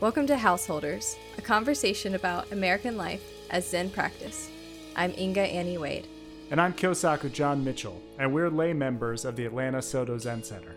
Welcome 0.00 0.28
to 0.28 0.36
Householders, 0.36 1.16
a 1.38 1.42
conversation 1.42 2.14
about 2.14 2.52
American 2.52 2.96
life 2.96 3.20
as 3.50 3.68
Zen 3.68 3.90
practice. 3.90 4.48
I'm 4.94 5.12
Inga 5.18 5.40
Annie 5.40 5.76
Wade. 5.76 6.06
And 6.52 6.60
I'm 6.60 6.72
Kyosaku 6.72 7.32
John 7.32 7.64
Mitchell, 7.64 8.00
and 8.16 8.32
we're 8.32 8.48
lay 8.48 8.72
members 8.72 9.24
of 9.24 9.34
the 9.34 9.44
Atlanta 9.44 9.82
Soto 9.82 10.16
Zen 10.16 10.44
Center. 10.44 10.76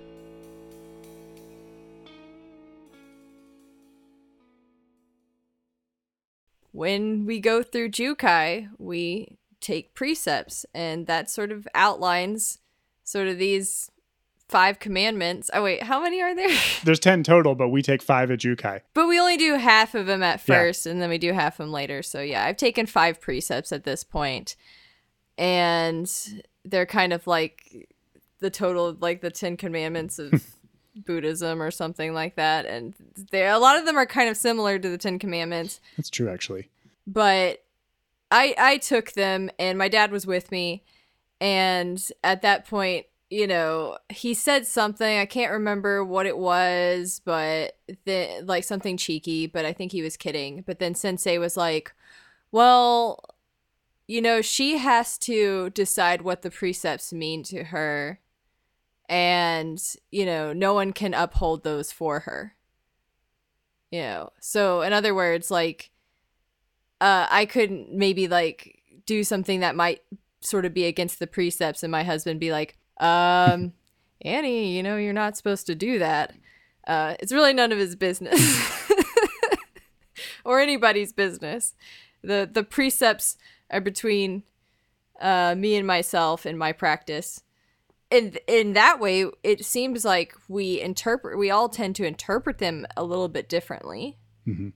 When 6.71 7.27
we 7.27 7.39
go 7.39 7.61
through 7.61 7.89
Jukai, 7.89 8.69
we 8.79 9.37
take 9.59 9.93
precepts, 9.93 10.65
and 10.73 11.05
that 11.05 11.29
sort 11.29 11.51
of 11.51 11.67
outlines 11.75 12.57
sort 13.03 13.27
of 13.27 13.37
these 13.37 13.91
five 14.51 14.79
commandments. 14.79 15.49
Oh 15.53 15.63
wait, 15.63 15.81
how 15.83 16.03
many 16.03 16.21
are 16.21 16.35
there? 16.35 16.55
There's 16.83 16.99
10 16.99 17.23
total, 17.23 17.55
but 17.55 17.69
we 17.69 17.81
take 17.81 18.01
5 18.01 18.31
at 18.31 18.39
Jukai. 18.39 18.81
But 18.93 19.07
we 19.07 19.17
only 19.17 19.37
do 19.37 19.55
half 19.55 19.95
of 19.95 20.05
them 20.05 20.21
at 20.21 20.41
first 20.41 20.85
yeah. 20.85 20.91
and 20.91 21.01
then 21.01 21.09
we 21.09 21.17
do 21.17 21.31
half 21.31 21.53
of 21.53 21.65
them 21.65 21.71
later. 21.71 22.03
So 22.03 22.21
yeah, 22.21 22.45
I've 22.45 22.57
taken 22.57 22.85
5 22.85 23.21
precepts 23.21 23.71
at 23.71 23.85
this. 23.85 24.05
And 25.37 26.43
they're 26.65 26.85
kind 26.85 27.13
of 27.13 27.25
like 27.25 27.87
the 28.39 28.49
total 28.49 28.95
like 28.99 29.21
the 29.21 29.31
10 29.31 29.55
commandments 29.55 30.19
of 30.19 30.43
Buddhism 31.05 31.61
or 31.61 31.71
something 31.71 32.13
like 32.13 32.35
that 32.35 32.65
and 32.65 32.93
there 33.31 33.49
a 33.49 33.57
lot 33.57 33.79
of 33.79 33.85
them 33.85 33.97
are 33.97 34.05
kind 34.05 34.29
of 34.29 34.35
similar 34.35 34.77
to 34.77 34.89
the 34.89 34.97
10 34.97 35.17
commandments. 35.17 35.79
That's 35.95 36.09
true 36.09 36.29
actually. 36.29 36.69
But 37.07 37.63
I 38.29 38.53
I 38.57 38.77
took 38.77 39.13
them 39.13 39.49
and 39.57 39.77
my 39.77 39.87
dad 39.87 40.11
was 40.11 40.27
with 40.27 40.51
me 40.51 40.83
and 41.39 42.03
at 42.23 42.41
that 42.41 42.67
point 42.67 43.05
you 43.31 43.47
know, 43.47 43.97
he 44.09 44.33
said 44.33 44.67
something. 44.67 45.17
I 45.17 45.25
can't 45.25 45.53
remember 45.53 46.03
what 46.03 46.25
it 46.25 46.37
was, 46.37 47.21
but 47.23 47.77
the, 48.03 48.43
like 48.43 48.65
something 48.65 48.97
cheeky, 48.97 49.47
but 49.47 49.63
I 49.63 49.71
think 49.71 49.93
he 49.93 50.01
was 50.01 50.17
kidding. 50.17 50.65
But 50.67 50.79
then 50.79 50.95
Sensei 50.95 51.37
was 51.37 51.55
like, 51.55 51.93
well, 52.51 53.23
you 54.05 54.21
know, 54.21 54.41
she 54.41 54.79
has 54.79 55.17
to 55.19 55.69
decide 55.69 56.23
what 56.23 56.41
the 56.41 56.51
precepts 56.51 57.13
mean 57.13 57.41
to 57.43 57.63
her. 57.63 58.19
And, 59.07 59.81
you 60.11 60.25
know, 60.25 60.51
no 60.51 60.73
one 60.73 60.91
can 60.91 61.13
uphold 61.13 61.63
those 61.63 61.89
for 61.89 62.19
her. 62.21 62.55
You 63.91 64.01
know, 64.01 64.33
so 64.41 64.81
in 64.81 64.91
other 64.91 65.15
words, 65.15 65.49
like, 65.49 65.91
uh, 66.99 67.27
I 67.29 67.45
could 67.45 67.71
maybe 67.89 68.27
like 68.27 68.81
do 69.05 69.23
something 69.23 69.61
that 69.61 69.77
might 69.77 70.01
sort 70.41 70.65
of 70.65 70.73
be 70.73 70.85
against 70.85 71.19
the 71.19 71.27
precepts, 71.27 71.81
and 71.81 71.91
my 71.91 72.03
husband 72.03 72.41
be 72.41 72.51
like, 72.51 72.77
um, 73.01 73.73
Annie, 74.21 74.75
you 74.75 74.83
know, 74.83 74.97
you're 74.97 75.13
not 75.13 75.35
supposed 75.35 75.65
to 75.67 75.75
do 75.75 75.99
that. 75.99 76.33
Uh, 76.87 77.15
it's 77.19 77.31
really 77.31 77.53
none 77.53 77.71
of 77.71 77.77
his 77.77 77.95
business 77.95 78.91
or 80.45 80.59
anybody's 80.59 81.11
business. 81.11 81.75
The 82.23 82.49
the 82.51 82.63
precepts 82.63 83.37
are 83.69 83.81
between 83.81 84.43
uh, 85.19 85.55
me 85.55 85.75
and 85.75 85.85
myself 85.85 86.45
and 86.45 86.57
my 86.57 86.71
practice. 86.71 87.43
And 88.09 88.37
in 88.45 88.73
that 88.73 88.99
way, 88.99 89.25
it 89.41 89.63
seems 89.63 90.03
like 90.03 90.35
we 90.49 90.81
interpret, 90.81 91.37
we 91.37 91.49
all 91.49 91.69
tend 91.69 91.95
to 91.95 92.05
interpret 92.05 92.57
them 92.57 92.85
a 92.97 93.05
little 93.05 93.29
bit 93.29 93.47
differently. 93.47 94.17
Mm-hmm. 94.45 94.69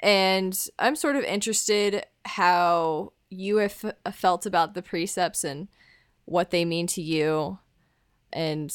And 0.00 0.68
I'm 0.78 0.96
sort 0.96 1.14
of 1.14 1.22
interested 1.22 2.04
how 2.24 3.12
you 3.30 3.58
have 3.58 3.94
felt 4.12 4.44
about 4.44 4.74
the 4.74 4.82
precepts 4.82 5.44
and 5.44 5.68
what 6.32 6.50
they 6.50 6.64
mean 6.64 6.86
to 6.88 7.02
you 7.02 7.58
and 8.32 8.74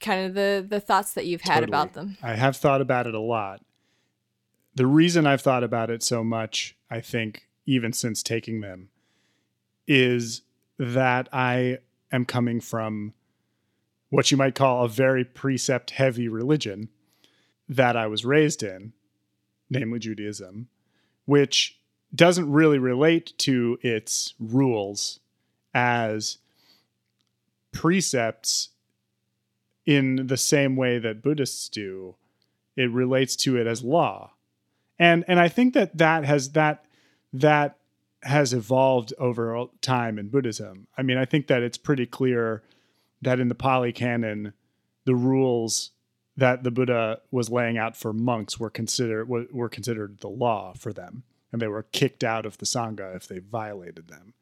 kind 0.00 0.26
of 0.26 0.34
the 0.34 0.66
the 0.66 0.80
thoughts 0.80 1.12
that 1.14 1.26
you've 1.26 1.42
had 1.42 1.60
totally. 1.60 1.68
about 1.68 1.92
them. 1.92 2.16
I 2.22 2.34
have 2.34 2.56
thought 2.56 2.80
about 2.80 3.06
it 3.06 3.14
a 3.14 3.20
lot. 3.20 3.60
The 4.74 4.86
reason 4.86 5.26
I've 5.26 5.42
thought 5.42 5.62
about 5.62 5.90
it 5.90 6.02
so 6.02 6.24
much, 6.24 6.76
I 6.90 7.00
think, 7.00 7.46
even 7.66 7.92
since 7.92 8.22
taking 8.22 8.60
them, 8.60 8.88
is 9.86 10.42
that 10.78 11.28
I 11.32 11.78
am 12.12 12.24
coming 12.24 12.60
from 12.60 13.14
what 14.10 14.30
you 14.30 14.36
might 14.36 14.54
call 14.54 14.84
a 14.84 14.88
very 14.88 15.24
precept 15.24 15.90
heavy 15.92 16.28
religion 16.28 16.88
that 17.68 17.96
I 17.96 18.06
was 18.06 18.24
raised 18.24 18.62
in, 18.62 18.92
namely 19.68 19.98
Judaism, 19.98 20.68
which 21.24 21.80
doesn't 22.14 22.50
really 22.50 22.78
relate 22.78 23.32
to 23.38 23.78
its 23.82 24.34
rules 24.38 25.20
as 25.74 26.38
precepts 27.76 28.70
in 29.84 30.26
the 30.26 30.36
same 30.36 30.76
way 30.76 30.98
that 30.98 31.22
Buddhists 31.22 31.68
do. 31.68 32.16
It 32.74 32.90
relates 32.90 33.36
to 33.36 33.56
it 33.56 33.66
as 33.66 33.84
law. 33.84 34.32
And 34.98 35.24
and 35.28 35.38
I 35.38 35.48
think 35.48 35.74
that 35.74 35.98
that 35.98 36.24
has 36.24 36.50
that 36.52 36.86
that 37.32 37.76
has 38.22 38.54
evolved 38.54 39.12
over 39.18 39.66
time 39.82 40.18
in 40.18 40.28
Buddhism. 40.28 40.86
I 40.96 41.02
mean, 41.02 41.18
I 41.18 41.26
think 41.26 41.48
that 41.48 41.62
it's 41.62 41.78
pretty 41.78 42.06
clear 42.06 42.62
that 43.22 43.38
in 43.38 43.48
the 43.48 43.54
Pali 43.54 43.92
Canon, 43.92 44.54
the 45.04 45.14
rules 45.14 45.90
that 46.36 46.62
the 46.62 46.70
Buddha 46.70 47.20
was 47.30 47.50
laying 47.50 47.76
out 47.78 47.96
for 47.96 48.12
monks 48.12 48.58
were 48.58 48.70
considered 48.70 49.28
were 49.28 49.68
considered 49.68 50.20
the 50.20 50.28
law 50.28 50.72
for 50.74 50.94
them, 50.94 51.24
and 51.52 51.60
they 51.60 51.68
were 51.68 51.82
kicked 51.82 52.24
out 52.24 52.46
of 52.46 52.56
the 52.56 52.66
sangha 52.66 53.14
if 53.14 53.28
they 53.28 53.38
violated 53.38 54.08
them. 54.08 54.32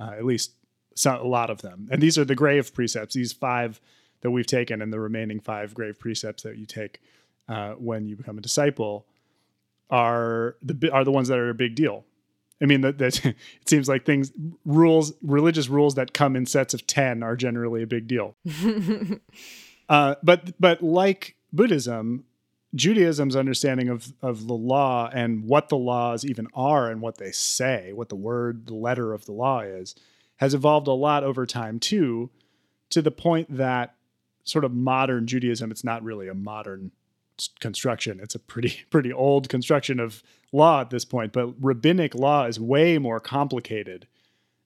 Uh, 0.00 0.14
at 0.18 0.24
least 0.24 0.52
so, 0.94 1.20
a 1.20 1.26
lot 1.26 1.50
of 1.50 1.62
them. 1.62 1.88
And 1.90 2.02
these 2.02 2.18
are 2.18 2.24
the 2.24 2.34
grave 2.34 2.74
precepts, 2.74 3.14
these 3.14 3.32
five 3.32 3.80
that 4.22 4.30
we've 4.30 4.46
taken, 4.46 4.82
and 4.82 4.92
the 4.92 5.00
remaining 5.00 5.40
five 5.40 5.74
grave 5.74 5.98
precepts 5.98 6.42
that 6.44 6.56
you 6.56 6.66
take 6.66 7.00
uh, 7.48 7.72
when 7.72 8.06
you 8.06 8.16
become 8.16 8.38
a 8.38 8.40
disciple 8.40 9.06
are 9.90 10.56
the 10.62 10.90
are 10.90 11.04
the 11.04 11.12
ones 11.12 11.28
that 11.28 11.38
are 11.38 11.50
a 11.50 11.54
big 11.54 11.74
deal. 11.74 12.04
I 12.60 12.66
mean, 12.66 12.80
that, 12.82 12.98
that 12.98 13.24
it 13.26 13.36
seems 13.66 13.88
like 13.88 14.06
things, 14.06 14.32
rules, 14.64 15.12
religious 15.22 15.68
rules 15.68 15.96
that 15.96 16.12
come 16.12 16.36
in 16.36 16.46
sets 16.46 16.74
of 16.74 16.86
ten 16.86 17.22
are 17.22 17.36
generally 17.36 17.82
a 17.82 17.86
big 17.86 18.08
deal. 18.08 18.36
uh, 19.88 20.14
but 20.22 20.58
but 20.58 20.82
like 20.82 21.36
Buddhism, 21.52 22.24
Judaism's 22.74 23.36
understanding 23.36 23.88
of 23.88 24.12
of 24.22 24.46
the 24.46 24.54
law 24.54 25.10
and 25.12 25.44
what 25.44 25.68
the 25.68 25.76
laws 25.76 26.24
even 26.24 26.46
are 26.54 26.90
and 26.90 27.00
what 27.00 27.18
they 27.18 27.32
say, 27.32 27.92
what 27.92 28.08
the 28.08 28.16
word, 28.16 28.66
the 28.66 28.74
letter 28.74 29.12
of 29.12 29.26
the 29.26 29.32
law 29.32 29.60
is, 29.60 29.94
has 30.42 30.54
evolved 30.54 30.88
a 30.88 30.92
lot 30.92 31.22
over 31.22 31.46
time 31.46 31.78
too, 31.78 32.28
to 32.90 33.00
the 33.00 33.12
point 33.12 33.56
that 33.56 33.94
sort 34.42 34.64
of 34.64 34.74
modern 34.74 35.24
Judaism, 35.24 35.70
it's 35.70 35.84
not 35.84 36.02
really 36.02 36.26
a 36.26 36.34
modern 36.34 36.90
construction. 37.60 38.18
It's 38.20 38.34
a 38.34 38.40
pretty 38.40 38.82
pretty 38.90 39.12
old 39.12 39.48
construction 39.48 40.00
of 40.00 40.20
law 40.50 40.80
at 40.80 40.90
this 40.90 41.04
point, 41.04 41.32
but 41.32 41.54
rabbinic 41.60 42.16
law 42.16 42.46
is 42.46 42.58
way 42.58 42.98
more 42.98 43.20
complicated 43.20 44.08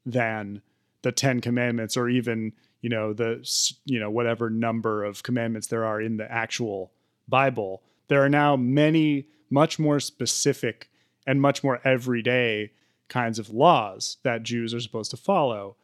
than 0.06 0.62
the 1.02 1.12
10 1.12 1.42
commandments 1.42 1.94
or 1.94 2.08
even, 2.08 2.54
you 2.80 2.88
know, 2.88 3.12
the 3.12 3.46
you 3.84 4.00
know 4.00 4.10
whatever 4.10 4.48
number 4.48 5.04
of 5.04 5.22
commandments 5.22 5.66
there 5.66 5.84
are 5.84 6.00
in 6.00 6.16
the 6.16 6.32
actual 6.32 6.90
Bible. 7.28 7.82
There 8.08 8.24
are 8.24 8.30
now 8.30 8.56
many 8.56 9.26
much 9.50 9.78
more 9.78 10.00
specific 10.00 10.88
and 11.26 11.38
much 11.38 11.62
more 11.62 11.82
everyday 11.84 12.70
kinds 13.08 13.38
of 13.38 13.50
laws 13.50 14.18
that 14.22 14.42
Jews 14.42 14.74
are 14.74 14.80
supposed 14.80 15.10
to 15.12 15.16
follow. 15.16 15.76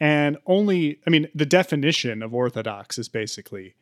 And 0.00 0.38
only, 0.46 1.00
I 1.06 1.10
mean, 1.10 1.28
the 1.34 1.46
definition 1.46 2.22
of 2.22 2.34
Orthodox 2.34 2.98
is 2.98 3.08
basically 3.08 3.74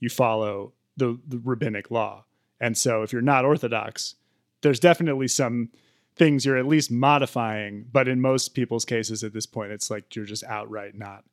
you 0.00 0.08
follow 0.08 0.72
the, 0.96 1.18
the 1.26 1.38
rabbinic 1.38 1.90
law. 1.90 2.24
And 2.60 2.76
so 2.76 3.02
if 3.02 3.12
you're 3.12 3.22
not 3.22 3.44
Orthodox, 3.44 4.16
there's 4.62 4.80
definitely 4.80 5.28
some 5.28 5.70
things 6.16 6.44
you're 6.44 6.58
at 6.58 6.66
least 6.66 6.90
modifying. 6.90 7.86
But 7.92 8.08
in 8.08 8.20
most 8.20 8.54
people's 8.54 8.84
cases 8.84 9.22
at 9.24 9.32
this 9.32 9.46
point, 9.46 9.72
it's 9.72 9.90
like 9.90 10.14
you're 10.14 10.24
just 10.24 10.44
outright 10.44 10.94
not 10.94 11.24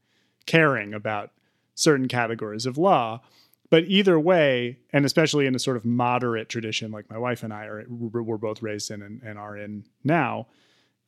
caring 0.46 0.94
about 0.94 1.32
certain 1.76 2.08
categories 2.08 2.66
of 2.66 2.78
law. 2.78 3.22
But 3.70 3.84
either 3.86 4.20
way, 4.20 4.80
and 4.92 5.06
especially 5.06 5.46
in 5.46 5.56
a 5.56 5.60
sort 5.60 5.78
of 5.78 5.86
moderate 5.86 6.50
tradition 6.50 6.92
like 6.92 7.10
my 7.10 7.18
wife 7.18 7.44
and 7.44 7.54
I 7.54 7.66
are, 7.66 7.86
we're 7.88 8.38
both 8.38 8.64
raised 8.64 8.90
in 8.90 9.02
and, 9.02 9.22
and 9.22 9.38
are 9.38 9.56
in 9.56 9.86
now, 10.04 10.48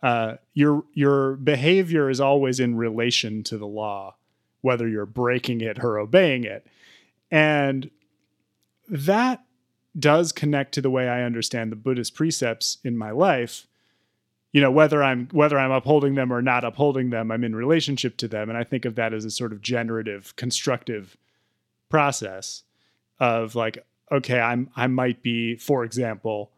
uh, 0.01 0.35
your 0.53 0.83
your 0.93 1.35
behavior 1.35 2.09
is 2.09 2.19
always 2.19 2.59
in 2.59 2.75
relation 2.75 3.43
to 3.43 3.57
the 3.57 3.67
law, 3.67 4.15
whether 4.61 4.87
you're 4.87 5.05
breaking 5.05 5.61
it 5.61 5.83
or 5.83 5.99
obeying 5.99 6.43
it, 6.43 6.65
and 7.29 7.89
that 8.89 9.43
does 9.97 10.31
connect 10.31 10.73
to 10.73 10.81
the 10.81 10.89
way 10.89 11.07
I 11.07 11.23
understand 11.23 11.71
the 11.71 11.75
Buddhist 11.75 12.15
precepts 12.15 12.77
in 12.83 12.97
my 12.97 13.11
life. 13.11 13.67
You 14.51 14.61
know, 14.61 14.71
whether 14.71 15.03
I'm 15.03 15.27
whether 15.31 15.59
I'm 15.59 15.71
upholding 15.71 16.15
them 16.15 16.33
or 16.33 16.41
not 16.41 16.63
upholding 16.63 17.11
them, 17.11 17.31
I'm 17.31 17.43
in 17.43 17.55
relationship 17.55 18.17
to 18.17 18.27
them, 18.27 18.49
and 18.49 18.57
I 18.57 18.63
think 18.63 18.85
of 18.85 18.95
that 18.95 19.13
as 19.13 19.23
a 19.23 19.31
sort 19.31 19.53
of 19.53 19.61
generative, 19.61 20.35
constructive 20.35 21.15
process 21.89 22.63
of 23.19 23.53
like, 23.53 23.85
okay, 24.11 24.39
I'm 24.39 24.71
I 24.75 24.87
might 24.87 25.21
be, 25.21 25.57
for 25.57 25.83
example, 25.83 26.51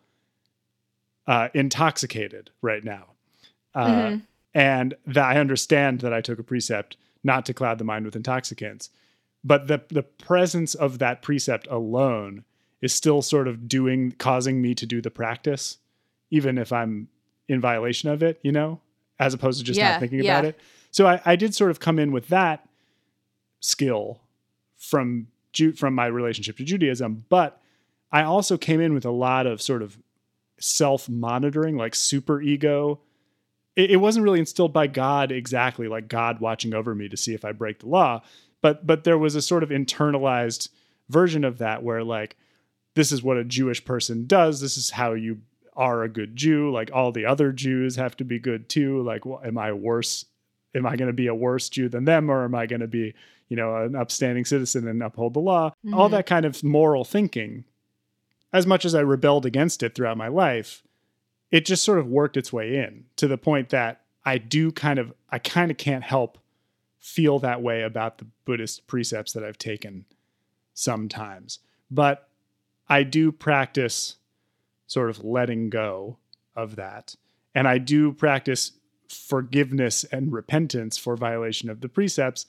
uh, 1.28 1.50
intoxicated 1.54 2.50
right 2.62 2.86
now 2.86 3.13
uh, 3.76 3.88
mm-hmm. 3.88 4.18
And 4.56 4.94
that 5.08 5.26
I 5.26 5.40
understand 5.40 6.02
that 6.02 6.14
I 6.14 6.22
took 6.22 6.38
a 6.38 6.44
precept 6.44 6.96
not 7.24 7.46
to 7.48 7.54
cloud 7.54 7.80
the 7.80 7.84
mind 7.84 8.06
with 8.06 8.16
intoxicants. 8.16 8.92
But 9.44 9.68
the, 9.68 9.82
the 9.90 10.04
presence 10.04 10.76
of 10.76 11.00
that 11.00 11.22
precept 11.22 11.68
alone 11.72 12.46
is 12.84 12.92
still 12.92 13.22
sort 13.22 13.48
of 13.48 13.68
doing 13.68 14.12
causing 14.20 14.62
me 14.62 14.76
to 14.76 14.86
do 14.86 15.02
the 15.02 15.10
practice 15.10 15.78
even 16.30 16.60
if 16.60 16.72
i'm 16.72 17.08
in 17.48 17.60
violation 17.60 18.10
of 18.10 18.22
it 18.22 18.40
you 18.44 18.52
know 18.52 18.80
as 19.20 19.34
opposed 19.34 19.58
to 19.58 19.66
just 19.66 19.80
Yeah, 19.80 19.92
not 19.92 20.00
thinking 20.02 20.22
yeah. 20.22 20.38
about 20.38 20.46
it 20.46 20.60
so 20.92 21.08
I, 21.08 21.22
I 21.26 21.36
did 21.36 21.56
sort 21.56 21.72
of 21.72 21.80
come 21.80 21.98
in 21.98 22.12
with 22.12 22.28
that 22.28 22.68
skill 23.62 24.20
from 24.78 25.28
Ju- 25.54 25.72
from 25.72 25.96
my 25.96 26.06
relationship 26.08 26.58
to 26.58 26.64
judaism 26.64 27.26
but 27.30 27.60
i 28.12 28.22
also 28.22 28.58
came 28.58 28.82
in 28.82 28.94
with 28.94 29.06
a 29.06 29.12
lot 29.12 29.48
of 29.48 29.62
sort 29.62 29.82
of 29.82 29.98
self-monitoring 30.60 31.78
like 31.78 31.96
super 31.96 32.42
ego 32.42 33.00
it, 33.76 33.92
it 33.92 33.98
wasn't 33.98 34.24
really 34.24 34.40
instilled 34.40 34.74
by 34.74 34.88
god 34.88 35.32
exactly 35.32 35.88
like 35.88 36.08
god 36.08 36.40
watching 36.40 36.74
over 36.74 36.94
me 36.96 37.08
to 37.10 37.18
see 37.18 37.34
if 37.34 37.44
i 37.46 37.52
break 37.52 37.80
the 37.80 37.88
law 37.88 38.22
but 38.62 38.86
but 38.88 39.04
there 39.04 39.18
was 39.18 39.36
a 39.36 39.42
sort 39.42 39.64
of 39.64 39.70
internalized 39.70 40.70
version 41.10 41.44
of 41.44 41.58
that 41.58 41.84
where 41.84 42.04
like 42.04 42.36
this 42.96 43.12
is 43.12 43.24
what 43.24 43.38
a 43.38 43.44
jewish 43.44 43.84
person 43.84 44.28
does. 44.28 44.62
This 44.62 44.78
is 44.78 44.92
how 44.92 45.14
you 45.14 45.40
are 45.76 46.04
a 46.04 46.08
good 46.10 46.36
jew. 46.36 46.72
Like 46.72 46.92
all 46.94 47.12
the 47.12 47.26
other 47.26 47.52
jews 47.52 47.96
have 47.96 48.16
to 48.18 48.24
be 48.24 48.38
good 48.38 48.70
too. 48.70 49.02
Like 49.02 49.24
wh- 49.24 49.44
am 49.46 49.58
i 49.58 49.74
worse? 49.74 50.26
Am 50.76 50.86
i 50.86 50.96
going 50.96 51.08
to 51.08 51.14
be 51.14 51.26
a 51.28 51.34
worse 51.34 51.70
jew 51.70 51.90
than 51.90 52.06
them 52.06 52.30
or 52.30 52.44
am 52.44 52.54
i 52.54 52.68
going 52.68 52.82
to 52.82 52.88
be 52.88 53.16
you 53.50 53.58
know 53.58 53.76
an 53.84 53.96
upstanding 53.96 54.46
citizen 54.46 54.88
and 54.88 55.02
uphold 55.02 55.34
the 55.34 55.40
law? 55.40 55.74
All 55.92 56.08
Mhm. 56.08 56.12
that 56.12 56.26
kind 56.28 56.46
of 56.46 56.64
moral 56.64 57.04
thinking 57.04 57.66
as 58.54 58.68
much 58.68 58.86
as 58.86 58.94
i 58.96 59.00
rebelled 59.02 59.46
against 59.48 59.82
it 59.84 59.96
throughout 59.96 60.16
my 60.18 60.28
life 60.28 60.84
it 61.54 61.66
just 61.66 61.84
sort 61.84 62.00
of 62.00 62.08
worked 62.08 62.36
its 62.36 62.52
way 62.52 62.76
in 62.78 63.06
to 63.16 63.28
the 63.28 63.38
point 63.38 63.70
that 63.70 64.02
i 64.26 64.38
do 64.38 64.72
kind 64.72 65.00
of 65.00 65.14
i 65.30 65.38
kind 65.38 65.72
of 65.72 65.78
can't 65.78 66.04
help 66.04 66.38
feel 67.00 67.38
that 67.40 67.62
way 67.62 67.84
about 67.84 68.18
the 68.18 68.26
buddhist 68.44 68.88
precepts 68.88 69.32
that 69.32 69.44
i've 69.44 69.58
taken 69.58 70.04
sometimes. 70.74 71.60
But 71.92 72.28
i 72.90 73.04
do 73.04 73.32
practice 73.32 74.16
sort 74.88 75.10
of 75.10 75.24
letting 75.24 75.70
go 75.70 76.18
of 76.56 76.76
that. 76.76 77.16
And 77.56 77.68
i 77.68 77.78
do 77.78 78.12
practice 78.12 78.72
forgiveness 79.08 80.04
and 80.06 80.34
repentance 80.34 80.98
for 80.98 81.16
violation 81.16 81.70
of 81.70 81.82
the 81.82 81.90
precepts 81.90 82.48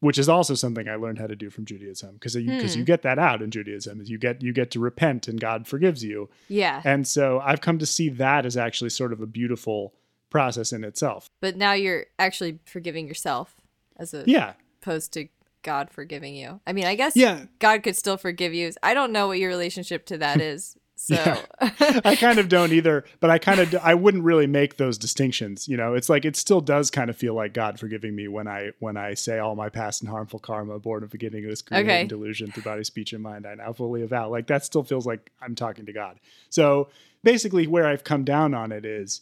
which 0.00 0.18
is 0.18 0.28
also 0.28 0.54
something 0.54 0.88
i 0.88 0.94
learned 0.96 1.18
how 1.18 1.26
to 1.26 1.36
do 1.36 1.50
from 1.50 1.64
judaism 1.64 2.14
because 2.14 2.34
you 2.34 2.44
because 2.44 2.74
Hmm. 2.74 2.80
you 2.80 2.84
get 2.84 3.02
that 3.02 3.18
out 3.18 3.42
in 3.42 3.50
judaism 3.50 4.00
is 4.00 4.08
you 4.10 4.18
get 4.18 4.42
you 4.42 4.52
get 4.52 4.70
to 4.72 4.80
repent 4.80 5.28
and 5.28 5.40
god 5.40 5.66
forgives 5.66 6.02
you 6.04 6.28
Yeah. 6.48 6.80
and 6.84 7.06
so 7.06 7.40
i've 7.44 7.60
come 7.60 7.78
to 7.78 7.86
see 7.86 8.08
that 8.10 8.46
as 8.46 8.56
actually 8.56 8.90
sort 8.90 9.12
of 9.12 9.20
a 9.20 9.26
beautiful 9.26 9.94
process 10.30 10.72
in 10.72 10.84
itself 10.84 11.28
But 11.40 11.56
now 11.56 11.72
you're 11.72 12.06
actually 12.18 12.58
forgiving 12.66 13.06
yourself 13.08 13.56
as 13.96 14.12
a 14.14 14.24
yeah 14.26 14.52
opposed 14.82 15.12
to 15.14 15.28
God 15.64 15.90
forgiving 15.90 16.36
you. 16.36 16.60
I 16.68 16.72
mean, 16.72 16.84
I 16.86 16.94
guess 16.94 17.16
yeah 17.16 17.46
God 17.58 17.82
could 17.82 17.96
still 17.96 18.16
forgive 18.16 18.54
you. 18.54 18.70
I 18.82 18.94
don't 18.94 19.10
know 19.12 19.26
what 19.26 19.38
your 19.40 19.48
relationship 19.50 20.06
to 20.06 20.18
that 20.18 20.40
is. 20.52 20.76
So 21.00 21.14
Yeah. 21.14 21.42
I 22.04 22.16
kind 22.16 22.40
of 22.40 22.48
don't 22.48 22.72
either, 22.72 23.04
but 23.20 23.30
I 23.30 23.38
kind 23.38 23.60
of 23.60 23.72
I 23.82 23.94
wouldn't 23.94 24.24
really 24.24 24.48
make 24.48 24.78
those 24.78 24.98
distinctions. 24.98 25.68
You 25.68 25.76
know, 25.76 25.94
it's 25.94 26.08
like 26.08 26.24
it 26.24 26.34
still 26.34 26.60
does 26.60 26.90
kind 26.90 27.08
of 27.08 27.16
feel 27.16 27.34
like 27.34 27.54
God 27.54 27.78
forgiving 27.78 28.16
me 28.16 28.26
when 28.26 28.48
I 28.48 28.72
when 28.80 28.96
I 28.96 29.14
say 29.14 29.38
all 29.38 29.54
my 29.54 29.68
past 29.68 30.02
and 30.02 30.10
harmful 30.10 30.40
karma, 30.40 30.78
born 30.80 31.04
of 31.04 31.10
beginning 31.10 31.44
of 31.44 31.50
this 31.50 31.62
creating 31.62 31.88
Okay. 31.88 32.06
delusion 32.06 32.50
through 32.50 32.64
body, 32.64 32.82
speech, 32.82 33.12
and 33.12 33.22
mind. 33.22 33.46
I 33.46 33.54
now 33.54 33.72
fully 33.72 34.02
avow. 34.02 34.28
Like 34.28 34.48
that 34.48 34.64
still 34.64 34.82
feels 34.82 35.06
like 35.06 35.30
I'm 35.40 35.54
talking 35.54 35.86
to 35.86 35.92
God. 35.92 36.18
So 36.50 36.88
basically, 37.22 37.68
where 37.68 37.86
I've 37.86 38.02
come 38.02 38.24
down 38.24 38.52
on 38.52 38.72
it 38.72 38.84
is, 38.84 39.20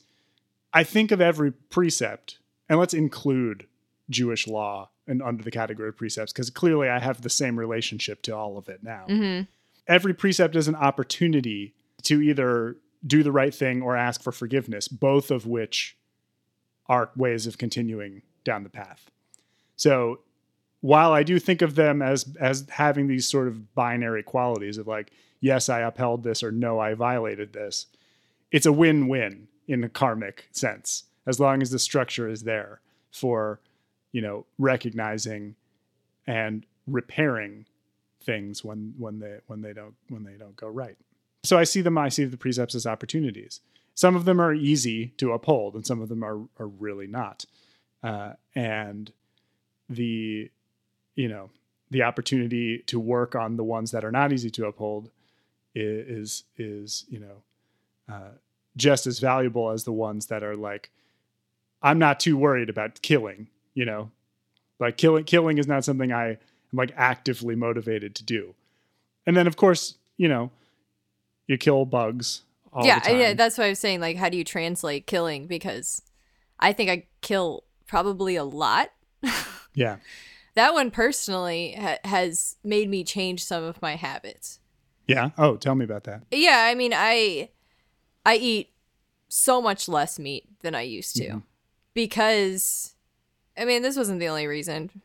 I 0.72 0.82
think 0.82 1.12
of 1.12 1.20
every 1.20 1.52
precept, 1.52 2.38
and 2.70 2.78
let's 2.78 2.94
include 2.94 3.66
Jewish 4.08 4.46
law 4.48 4.88
and 5.06 5.20
under 5.22 5.42
the 5.42 5.50
category 5.50 5.90
of 5.90 5.96
precepts 5.96 6.32
because 6.32 6.48
clearly 6.50 6.88
I 6.88 6.98
have 7.00 7.20
the 7.22 7.30
same 7.30 7.58
relationship 7.58 8.22
to 8.22 8.34
all 8.34 8.56
of 8.58 8.68
it 8.68 8.82
now 8.82 9.04
Mhm. 9.08 9.46
Every 9.88 10.14
precept 10.14 10.56
is 10.56 10.68
an 10.68 10.74
opportunity 10.74 11.74
to 12.02 12.20
either 12.20 12.76
do 13.06 13.22
the 13.22 13.32
right 13.32 13.54
thing 13.54 13.82
or 13.82 13.96
ask 13.96 14.22
for 14.22 14.32
forgiveness, 14.32 14.88
both 14.88 15.30
of 15.30 15.46
which 15.46 15.96
are 16.86 17.10
ways 17.16 17.46
of 17.46 17.58
continuing 17.58 18.22
down 18.44 18.62
the 18.62 18.68
path. 18.68 19.10
So 19.76 20.20
while 20.80 21.12
I 21.12 21.22
do 21.22 21.38
think 21.38 21.62
of 21.62 21.74
them 21.74 22.00
as 22.02 22.26
as 22.40 22.66
having 22.70 23.06
these 23.06 23.26
sort 23.26 23.48
of 23.48 23.74
binary 23.74 24.22
qualities 24.22 24.78
of 24.78 24.86
like, 24.86 25.10
yes, 25.40 25.68
I 25.68 25.80
upheld 25.80 26.22
this 26.22 26.42
or 26.42 26.52
no, 26.52 26.78
I 26.78 26.94
violated 26.94 27.52
this, 27.52 27.86
it's 28.52 28.66
a 28.66 28.72
win-win 28.72 29.48
in 29.66 29.82
a 29.82 29.88
karmic 29.88 30.48
sense, 30.52 31.04
as 31.26 31.40
long 31.40 31.60
as 31.60 31.70
the 31.70 31.78
structure 31.78 32.28
is 32.28 32.44
there 32.44 32.80
for, 33.10 33.60
you 34.12 34.20
know, 34.20 34.46
recognizing 34.58 35.56
and 36.26 36.64
repairing 36.86 37.66
things 38.26 38.62
when 38.64 38.92
when 38.98 39.20
they 39.20 39.38
when 39.46 39.62
they 39.62 39.72
don't 39.72 39.94
when 40.08 40.24
they 40.24 40.34
don't 40.34 40.56
go 40.56 40.68
right. 40.68 40.96
So 41.44 41.56
I 41.56 41.64
see 41.64 41.80
them 41.80 41.96
I 41.96 42.08
see 42.10 42.24
the 42.24 42.36
precepts 42.36 42.74
as 42.74 42.86
opportunities. 42.86 43.60
Some 43.94 44.14
of 44.16 44.26
them 44.26 44.40
are 44.40 44.52
easy 44.52 45.14
to 45.16 45.32
uphold, 45.32 45.74
and 45.74 45.86
some 45.86 46.02
of 46.02 46.08
them 46.10 46.22
are 46.22 46.40
are 46.58 46.66
really 46.66 47.06
not. 47.06 47.46
Uh, 48.02 48.32
and 48.54 49.12
the 49.88 50.50
you 51.14 51.28
know 51.28 51.50
the 51.90 52.02
opportunity 52.02 52.78
to 52.86 52.98
work 52.98 53.34
on 53.34 53.56
the 53.56 53.64
ones 53.64 53.92
that 53.92 54.04
are 54.04 54.12
not 54.12 54.32
easy 54.32 54.50
to 54.50 54.66
uphold 54.66 55.10
is 55.74 56.44
is 56.58 57.04
you 57.08 57.20
know 57.20 57.42
uh, 58.12 58.30
just 58.76 59.06
as 59.06 59.20
valuable 59.20 59.70
as 59.70 59.84
the 59.84 59.92
ones 59.92 60.26
that 60.26 60.42
are 60.42 60.56
like 60.56 60.90
I'm 61.82 61.98
not 61.98 62.20
too 62.20 62.36
worried 62.36 62.68
about 62.68 63.00
killing. 63.02 63.48
You 63.74 63.84
know, 63.84 64.10
like 64.80 64.96
killing 64.96 65.24
killing 65.24 65.58
is 65.58 65.68
not 65.68 65.84
something 65.84 66.12
I 66.12 66.38
am 66.72 66.76
like 66.76 66.92
actively 66.96 67.54
motivated 67.56 68.14
to 68.16 68.24
do. 68.24 68.54
And 69.26 69.36
then 69.36 69.46
of 69.46 69.56
course, 69.56 69.96
you 70.16 70.28
know, 70.28 70.50
you 71.46 71.58
kill 71.58 71.84
bugs 71.84 72.42
all 72.72 72.84
yeah, 72.84 72.98
the 73.00 73.08
time. 73.10 73.20
yeah, 73.20 73.34
that's 73.34 73.56
what 73.58 73.64
I 73.64 73.70
was 73.70 73.78
saying. 73.78 74.00
Like, 74.00 74.16
how 74.16 74.28
do 74.28 74.36
you 74.36 74.44
translate 74.44 75.06
killing? 75.06 75.46
Because 75.46 76.02
I 76.58 76.72
think 76.72 76.90
I 76.90 77.06
kill 77.22 77.64
probably 77.86 78.36
a 78.36 78.44
lot. 78.44 78.90
yeah. 79.74 79.96
That 80.54 80.72
one 80.74 80.90
personally 80.90 81.74
ha- 81.78 81.98
has 82.04 82.56
made 82.64 82.88
me 82.88 83.04
change 83.04 83.44
some 83.44 83.62
of 83.62 83.80
my 83.82 83.96
habits. 83.96 84.58
Yeah. 85.06 85.30
Oh, 85.38 85.56
tell 85.56 85.74
me 85.74 85.84
about 85.84 86.04
that. 86.04 86.22
Yeah, 86.30 86.66
I 86.68 86.74
mean, 86.74 86.92
I 86.94 87.50
I 88.24 88.36
eat 88.36 88.70
so 89.28 89.60
much 89.62 89.88
less 89.88 90.18
meat 90.18 90.48
than 90.62 90.74
I 90.74 90.82
used 90.82 91.14
to 91.16 91.28
Mhm. 91.28 91.42
because 91.94 92.94
I 93.56 93.64
mean, 93.64 93.82
this 93.82 93.96
wasn't 93.96 94.20
the 94.20 94.28
only 94.28 94.46
reason. 94.46 95.02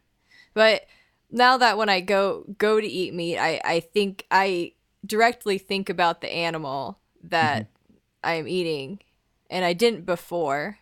But 0.54 0.86
now 1.32 1.58
that 1.58 1.78
when 1.78 1.90
I 1.90 2.02
go 2.02 2.46
go 2.58 2.80
to 2.82 2.88
eat 2.88 3.14
meat, 3.14 3.38
I 3.38 3.62
I 3.64 3.80
think 3.80 4.26
I 4.30 4.74
directly 5.06 5.58
think 5.58 5.90
about 5.90 6.22
the 6.22 6.32
animal 6.32 7.00
that 7.24 7.68
I 8.24 8.34
am 8.34 8.48
eating 8.48 9.00
and 9.50 9.66
I 9.66 9.74
didn't 9.74 10.06
before. 10.06 10.78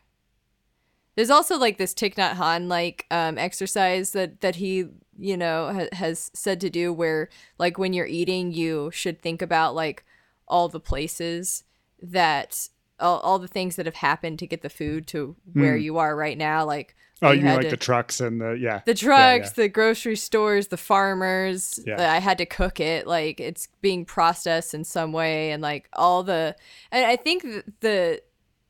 There's 1.15 1.29
also 1.29 1.57
like 1.57 1.77
this 1.77 1.93
Thich 1.93 2.15
Nhat 2.15 2.35
Hanh 2.35 2.67
like 2.67 3.05
um, 3.12 3.38
exercise 3.38 4.12
that 4.12 4.41
that 4.41 4.55
he 4.55 4.85
you 5.17 5.35
know 5.35 5.74
ha- 5.74 5.95
has 5.97 6.31
said 6.33 6.62
to 6.62 6.69
do 6.69 6.93
where 6.93 7.29
like 7.57 7.77
when 7.77 7.93
you're 7.93 8.05
eating 8.05 8.51
you 8.53 8.89
should 8.93 9.21
think 9.21 9.41
about 9.41 9.75
like 9.75 10.05
all 10.47 10.69
the 10.69 10.79
places 10.79 11.63
that 12.01 12.69
all, 13.00 13.19
all 13.19 13.38
the 13.39 13.47
things 13.47 13.75
that 13.75 13.85
have 13.85 13.95
happened 13.95 14.39
to 14.39 14.47
get 14.47 14.62
the 14.62 14.69
food 14.69 15.07
to 15.07 15.35
where 15.53 15.75
Hmm. 15.75 15.83
you 15.83 15.97
are 15.97 16.15
right 16.15 16.38
now 16.38 16.63
like 16.65 16.95
Oh, 17.21 17.31
you 17.31 17.41
you 17.41 17.47
like 17.47 17.61
to- 17.61 17.69
the 17.69 17.77
trucks 17.77 18.21
and 18.21 18.39
the 18.39 18.51
yeah. 18.51 18.81
the 18.85 18.93
trucks, 18.93 19.49
yeah. 19.49 19.63
the 19.63 19.69
grocery 19.69 20.15
stores, 20.15 20.67
the 20.67 20.77
farmers. 20.77 21.79
Yeah. 21.85 22.13
I 22.13 22.19
had 22.19 22.38
to 22.38 22.45
cook 22.45 22.79
it. 22.79 23.07
Like 23.07 23.39
it's 23.39 23.67
being 23.81 24.05
processed 24.05 24.73
in 24.73 24.83
some 24.83 25.11
way, 25.11 25.51
and 25.51 25.61
like 25.61 25.89
all 25.93 26.23
the. 26.23 26.55
And 26.91 27.05
I 27.05 27.15
think 27.15 27.43
th- 27.43 27.65
the, 27.81 28.21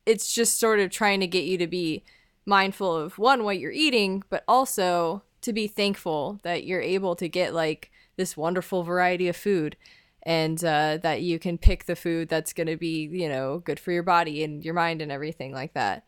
it's 0.06 0.34
just 0.34 0.58
sort 0.58 0.80
of 0.80 0.90
trying 0.90 1.20
to 1.20 1.26
get 1.26 1.44
you 1.44 1.58
to 1.58 1.66
be 1.66 2.04
mindful 2.46 2.96
of 2.96 3.18
one 3.18 3.44
what 3.44 3.58
you're 3.58 3.70
eating, 3.70 4.22
but 4.30 4.44
also 4.48 5.22
to 5.42 5.52
be 5.52 5.66
thankful 5.66 6.40
that 6.42 6.64
you're 6.64 6.80
able 6.80 7.14
to 7.16 7.28
get 7.28 7.54
like 7.54 7.90
this 8.16 8.36
wonderful 8.36 8.82
variety 8.82 9.28
of 9.28 9.36
food. 9.36 9.76
And 10.24 10.62
uh, 10.62 10.98
that 11.02 11.22
you 11.22 11.38
can 11.38 11.56
pick 11.56 11.86
the 11.86 11.96
food 11.96 12.28
that's 12.28 12.52
going 12.52 12.66
to 12.66 12.76
be, 12.76 13.08
you 13.10 13.26
know, 13.26 13.60
good 13.60 13.80
for 13.80 13.90
your 13.90 14.02
body 14.02 14.44
and 14.44 14.62
your 14.62 14.74
mind 14.74 15.00
and 15.00 15.10
everything 15.10 15.50
like 15.50 15.72
that. 15.72 16.04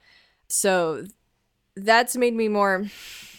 So 0.48 1.06
that's 1.76 2.16
made 2.16 2.34
me 2.34 2.48
more 2.48 2.86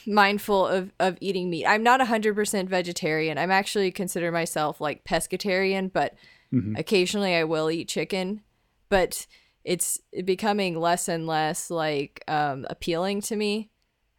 mindful 0.05 0.67
of, 0.67 0.91
of 0.99 1.17
eating 1.21 1.49
meat. 1.49 1.65
I'm 1.65 1.83
not 1.83 1.99
100% 2.01 2.67
vegetarian. 2.67 3.37
I'm 3.37 3.51
actually 3.51 3.91
consider 3.91 4.31
myself 4.31 4.81
like 4.81 5.03
pescatarian, 5.05 5.91
but 5.91 6.15
Mhm. 6.51 6.77
occasionally 6.77 7.33
I 7.35 7.43
will 7.45 7.71
eat 7.71 7.87
chicken. 7.87 8.41
But 8.89 9.25
it's 9.63 9.99
becoming 10.25 10.79
less 10.79 11.07
and 11.07 11.25
less 11.25 11.71
like 11.71 12.23
um, 12.27 12.65
appealing 12.69 13.21
to 13.21 13.35
me. 13.35 13.69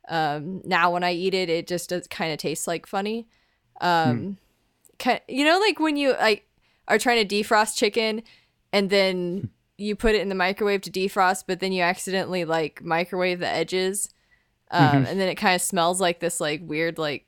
Um, 0.08 0.62
now 0.64 0.90
when 0.92 1.04
I 1.04 1.12
eat 1.12 1.34
it, 1.34 1.48
it 1.48 1.66
just 1.66 1.90
does 1.90 2.06
kind 2.06 2.32
of 2.32 2.38
taste 2.38 2.66
like 2.66 2.86
funny. 2.86 3.28
Um, 3.80 4.38
ki- 4.98 5.20
you 5.28 5.44
know, 5.44 5.58
like 5.58 5.78
when 5.78 5.96
you 5.96 6.12
like 6.12 6.46
are 6.88 6.98
trying 6.98 7.26
to 7.26 7.34
defrost 7.36 7.76
chicken 7.76 8.22
and 8.72 8.90
then 8.90 9.50
you 9.76 9.96
put 9.96 10.14
it 10.14 10.20
in 10.20 10.28
the 10.28 10.34
microwave 10.34 10.82
to 10.82 10.90
defrost, 10.90 11.44
but 11.46 11.60
then 11.60 11.72
you 11.72 11.82
accidentally 11.82 12.44
like 12.44 12.82
microwave 12.82 13.40
the 13.40 13.48
edges, 13.48 14.10
um, 14.70 15.04
and 15.06 15.18
then 15.20 15.28
it 15.28 15.34
kind 15.36 15.54
of 15.54 15.62
smells 15.62 16.00
like 16.00 16.20
this 16.20 16.40
like 16.40 16.60
weird 16.64 16.98
like 16.98 17.26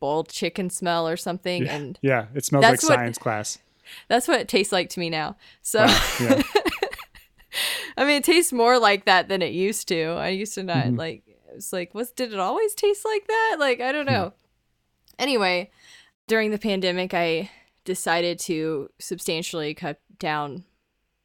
boiled 0.00 0.28
chicken 0.28 0.68
smell 0.70 1.08
or 1.08 1.16
something. 1.16 1.64
Yeah. 1.64 1.74
And 1.76 1.98
Yeah, 2.02 2.26
it 2.34 2.44
smells 2.44 2.62
like 2.62 2.72
what- 2.72 2.80
science 2.82 3.18
class. 3.18 3.58
That's 4.08 4.26
what 4.28 4.40
it 4.40 4.48
tastes 4.48 4.72
like 4.72 4.88
to 4.90 5.00
me 5.00 5.08
now. 5.10 5.36
So 5.62 5.84
Wow, 5.86 6.08
yeah. 6.20 6.42
I 7.96 8.04
mean, 8.04 8.16
it 8.16 8.24
tastes 8.24 8.52
more 8.52 8.78
like 8.78 9.06
that 9.06 9.28
than 9.28 9.40
it 9.42 9.52
used 9.52 9.88
to. 9.88 10.02
I 10.10 10.28
used 10.28 10.54
to 10.54 10.62
not 10.62 10.86
Mhm. 10.86 10.98
like. 10.98 11.22
It's 11.54 11.72
like, 11.72 11.94
was 11.94 12.10
did 12.10 12.34
it 12.34 12.38
always 12.38 12.74
taste 12.74 13.04
like 13.06 13.26
that? 13.26 13.56
Like, 13.58 13.80
I 13.80 13.90
don't 13.92 14.04
know. 14.04 14.34
Anyway, 15.18 15.70
during 16.26 16.50
the 16.50 16.58
pandemic, 16.58 17.14
I 17.14 17.50
decided 17.84 18.38
to 18.40 18.90
substantially 18.98 19.72
cut 19.72 19.98
down 20.18 20.64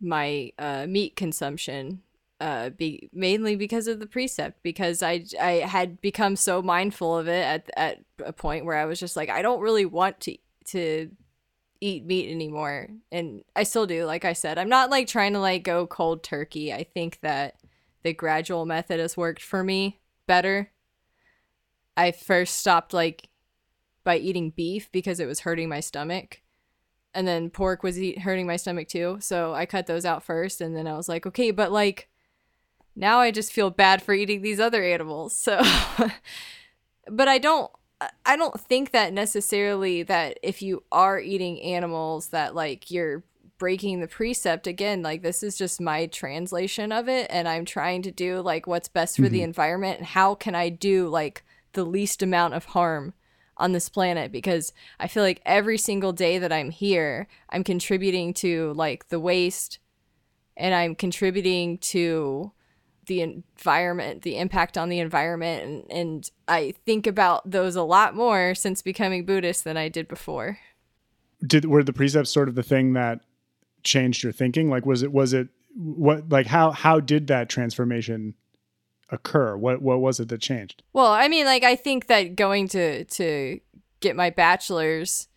my 0.02 0.52
uh, 0.58 0.86
meat 0.88 1.16
consumption. 1.16 2.02
Uh, 2.40 2.72
be 2.72 3.08
mainly 3.14 3.56
because 3.56 3.86
of 3.88 4.00
the 4.00 4.08
precept, 4.08 4.64
because 4.64 5.04
I 5.04 5.24
I 5.40 5.52
had 5.58 6.02
become 6.02 6.36
so 6.36 6.64
mindful 6.64 7.16
of 7.16 7.28
it 7.28 7.46
at 7.46 7.70
at 7.78 8.04
a 8.26 8.34
point 8.34 8.66
where 8.66 8.78
I 8.78 8.86
was 8.86 9.00
just 9.00 9.16
like, 9.16 9.30
I 9.30 9.44
don't 9.44 9.62
really 9.62 9.86
want 9.86 10.20
to 10.22 10.38
to 10.68 11.12
eat 11.82 12.06
meat 12.06 12.32
anymore. 12.32 12.88
And 13.12 13.44
i 13.56 13.64
still 13.64 13.88
do 13.88 14.06
like 14.06 14.24
i 14.24 14.34
said 14.34 14.60
i'm 14.60 14.70
not 14.70 14.92
like 14.92 15.08
trying 15.08 15.34
to 15.34 15.40
like 15.40 15.64
go 15.64 15.88
cold 15.88 16.24
turkey. 16.24 16.72
I 16.72 16.84
think 16.84 17.20
that 17.22 17.56
the 18.04 18.14
gradual 18.14 18.66
method 18.66 19.00
has 19.00 19.18
worked 19.18 19.42
for 19.42 19.64
me 19.64 20.00
better. 20.28 20.72
I 21.98 22.12
first 22.12 22.58
stopped 22.58 22.94
like 22.94 23.30
by 24.04 24.18
eating 24.18 24.52
beef 24.52 24.92
because 24.92 25.20
it 25.20 25.28
was 25.28 25.42
hurting 25.42 25.70
my 25.70 25.80
stomach 25.80 26.41
and 27.14 27.28
then 27.28 27.50
pork 27.50 27.84
was 27.84 28.00
eat- 28.00 28.20
hurting 28.20 28.48
my 28.48 28.56
stomach 28.56 28.88
too. 28.88 29.18
So 29.20 29.54
i 29.54 29.66
cut 29.66 29.88
those 29.88 30.06
out 30.06 30.24
first 30.24 30.62
and 30.62 30.76
then 30.76 30.88
i 30.88 30.96
was 30.98 31.10
like 31.10 31.26
okay 31.26 31.52
but 31.52 31.72
like 31.72 32.08
now 32.96 33.20
i 33.20 33.32
just 33.32 33.52
feel 33.54 33.70
bad 33.70 34.02
for 34.02 34.14
eating 34.14 34.42
these 34.42 34.60
other 34.60 34.84
animals. 34.84 35.36
So 35.38 35.62
but 37.10 37.28
i 37.28 37.38
don't 37.38 37.72
I 38.26 38.36
don't 38.36 38.60
think 38.60 38.92
that 38.94 39.14
necessarily 39.14 40.02
that 40.02 40.40
if 40.42 40.64
you 40.64 40.82
are 40.92 41.20
eating 41.20 41.62
animals 41.62 42.30
that 42.30 42.56
like 42.56 42.90
you're 42.90 43.22
breaking 43.60 44.00
the 44.00 44.08
precept. 44.08 44.66
Again 44.66 45.04
like 45.04 45.22
this 45.22 45.44
is 45.44 45.56
just 45.56 45.80
my 45.80 46.08
translation 46.08 46.92
of 46.92 47.08
it 47.08 47.28
and 47.30 47.48
I'm 47.48 47.64
trying 47.64 48.02
to 48.02 48.12
do 48.12 48.42
like 48.42 48.66
what's 48.66 48.88
best 48.88 49.18
for 49.18 49.30
the 49.30 49.42
Mhm. 49.42 49.44
environment 49.44 49.98
and 50.00 50.08
how 50.08 50.34
can 50.34 50.56
I 50.56 50.70
do 50.70 51.10
like 51.10 51.44
the 51.74 51.84
least 51.84 52.24
amount 52.24 52.56
of 52.56 52.66
harm 52.66 53.14
on 53.62 53.72
this 53.72 53.90
planet 53.90 54.32
because 54.32 54.74
I 55.00 55.08
feel 55.08 55.24
like 55.24 55.42
every 55.46 55.78
single 55.78 56.12
day 56.12 56.38
that 56.40 56.52
I'm 56.52 56.72
here 56.72 57.28
I'm 57.50 57.64
contributing 57.64 58.34
to 58.36 58.74
like 58.74 59.10
the 59.10 59.20
waste 59.20 59.80
and 60.58 60.74
I'm 60.74 60.96
contributing 60.96 61.78
to 61.80 62.52
the 63.08 63.22
environment, 63.22 64.22
the 64.22 64.38
impact 64.38 64.78
on 64.78 64.90
the 64.90 65.00
environment, 65.00 65.64
and, 65.64 65.92
and 65.92 66.32
I 66.48 66.74
think 66.86 67.08
about 67.08 67.50
those 67.50 67.76
a 67.76 67.84
lot 67.84 68.16
more 68.16 68.54
since 68.56 68.82
becoming 68.82 69.26
Buddhist 69.26 69.64
than 69.64 69.76
I 69.76 69.90
did 69.90 70.08
before. 70.08 70.60
Did 71.46 71.66
were 71.66 71.84
the 71.84 71.94
precepts 71.94 72.30
sort 72.30 72.48
of 72.48 72.56
the 72.56 72.64
thing 72.64 72.94
that 72.94 73.22
changed 73.84 74.24
your 74.24 74.32
thinking? 74.32 74.70
Like, 74.70 74.86
was 74.86 75.02
it 75.02 75.12
was 75.12 75.34
it 75.34 75.50
what 75.76 76.30
like 76.30 76.48
how 76.48 76.72
how 76.72 77.00
did 77.00 77.28
that 77.28 77.50
transformation 77.50 78.36
occur? 79.12 79.56
What 79.58 79.82
what 79.82 80.00
was 80.00 80.20
it 80.20 80.30
that 80.30 80.42
changed? 80.42 80.84
Well, 80.94 81.12
I 81.12 81.28
mean, 81.28 81.46
like 81.46 81.64
I 81.64 81.76
think 81.76 82.08
that 82.08 82.36
going 82.36 82.68
to 82.70 83.06
to 83.06 83.60
get 84.00 84.16
my 84.16 84.30
bachelor's 84.30 85.28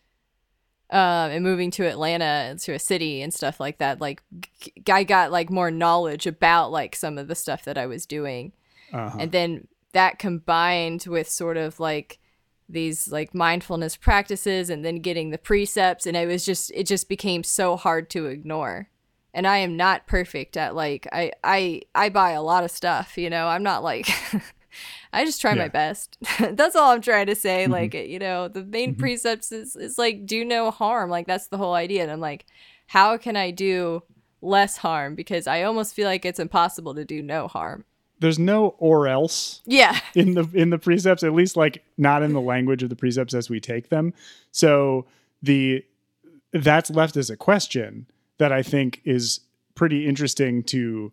um, 0.90 1.30
and 1.30 1.42
moving 1.42 1.70
to 1.72 1.86
Atlanta 1.86 2.56
to 2.60 2.72
a 2.72 2.78
city 2.78 3.20
and 3.20 3.32
stuff 3.34 3.58
like 3.58 3.78
that, 3.78 4.00
like 4.00 4.22
g- 4.60 4.72
I 4.90 5.02
got 5.04 5.32
like 5.32 5.50
more 5.50 5.70
knowledge 5.70 6.26
about 6.26 6.70
like 6.70 6.94
some 6.94 7.18
of 7.18 7.28
the 7.28 7.34
stuff 7.34 7.64
that 7.64 7.78
I 7.78 7.86
was 7.86 8.06
doing. 8.06 8.52
Uh-huh. 8.92 9.18
and 9.18 9.32
then 9.32 9.66
that 9.92 10.20
combined 10.20 11.06
with 11.08 11.28
sort 11.28 11.56
of 11.56 11.80
like 11.80 12.20
these 12.68 13.10
like 13.10 13.34
mindfulness 13.34 13.96
practices 13.96 14.70
and 14.70 14.84
then 14.84 14.96
getting 14.96 15.30
the 15.30 15.38
precepts 15.38 16.06
and 16.06 16.16
it 16.16 16.28
was 16.28 16.44
just 16.44 16.70
it 16.72 16.86
just 16.86 17.08
became 17.08 17.42
so 17.42 17.76
hard 17.76 18.08
to 18.10 18.26
ignore 18.26 18.88
and 19.34 19.46
i 19.46 19.58
am 19.58 19.76
not 19.76 20.06
perfect 20.06 20.56
at 20.56 20.74
like 20.74 21.06
i 21.12 21.30
i 21.44 21.82
i 21.94 22.08
buy 22.08 22.30
a 22.30 22.42
lot 22.42 22.64
of 22.64 22.70
stuff 22.70 23.18
you 23.18 23.28
know? 23.28 23.46
I'm 23.48 23.62
not 23.62 23.82
like 23.82 24.08
i 25.12 25.24
just 25.24 25.40
try 25.40 25.54
my 25.54 25.68
best. 25.68 26.16
That's 26.38 26.74
all 26.74 26.90
i'm 26.92 27.00
trying 27.02 27.26
to 27.26 27.34
say 27.34 27.66
Mhm. 27.66 27.70
like 27.70 27.94
you 27.94 28.18
know 28.18 28.48
the 28.48 28.64
main 28.64 28.94
Mhm. 28.94 28.98
precepts 28.98 29.52
is, 29.52 29.76
is 29.76 29.98
like 29.98 30.24
do 30.26 30.44
no 30.44 30.70
harm 30.70 31.10
like 31.10 31.26
that's 31.26 31.48
the 31.48 31.58
whole 31.58 31.74
idea 31.74 32.02
and 32.02 32.10
i'm 32.10 32.20
like 32.20 32.46
how 32.86 33.16
can 33.16 33.36
i 33.36 33.50
do 33.50 34.02
less 34.40 34.76
harm? 34.78 35.14
Because 35.14 35.46
i 35.46 35.62
almost 35.62 35.94
feel 35.94 36.06
like 36.06 36.24
it's 36.24 36.38
impossible 36.40 36.94
to 36.94 37.04
do 37.04 37.22
no 37.22 37.48
harm. 37.48 37.84
There's 38.20 38.38
no 38.38 38.74
or 38.78 39.08
else 39.08 39.62
yeah. 39.66 39.98
in 40.14 40.34
the 40.34 40.48
in 40.54 40.70
the 40.70 40.78
precepts, 40.78 41.22
at 41.22 41.32
least 41.34 41.56
like 41.56 41.82
not 41.98 42.22
in 42.22 42.32
the 42.32 42.40
language 42.40 42.82
of 42.82 42.88
the 42.90 42.96
precepts 42.96 43.34
as 43.34 43.48
we 43.50 43.58
take 43.60 43.88
them. 43.88 44.12
So 44.52 45.06
the 45.42 45.84
that's 46.52 46.90
left 46.90 47.16
as 47.16 47.30
a 47.30 47.36
question 47.36 48.06
that 48.44 48.52
I 48.52 48.62
think 48.62 49.00
is 49.06 49.40
pretty 49.74 50.06
interesting 50.06 50.62
to 50.64 51.12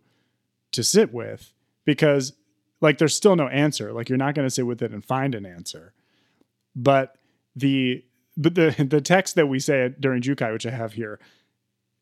to 0.72 0.84
sit 0.84 1.14
with 1.14 1.54
because 1.86 2.34
like 2.82 2.98
there's 2.98 3.16
still 3.16 3.36
no 3.36 3.48
answer. 3.48 3.90
Like 3.90 4.10
you're 4.10 4.18
not 4.18 4.34
going 4.34 4.44
to 4.46 4.50
sit 4.50 4.66
with 4.66 4.82
it 4.82 4.92
and 4.92 5.02
find 5.02 5.34
an 5.34 5.46
answer. 5.46 5.94
But 6.76 7.16
the 7.56 8.04
but 8.36 8.54
the 8.54 8.86
the 8.86 9.00
text 9.00 9.34
that 9.36 9.46
we 9.46 9.60
say 9.60 9.94
during 9.98 10.20
Jukai, 10.20 10.52
which 10.52 10.66
I 10.66 10.72
have 10.72 10.92
here, 10.92 11.20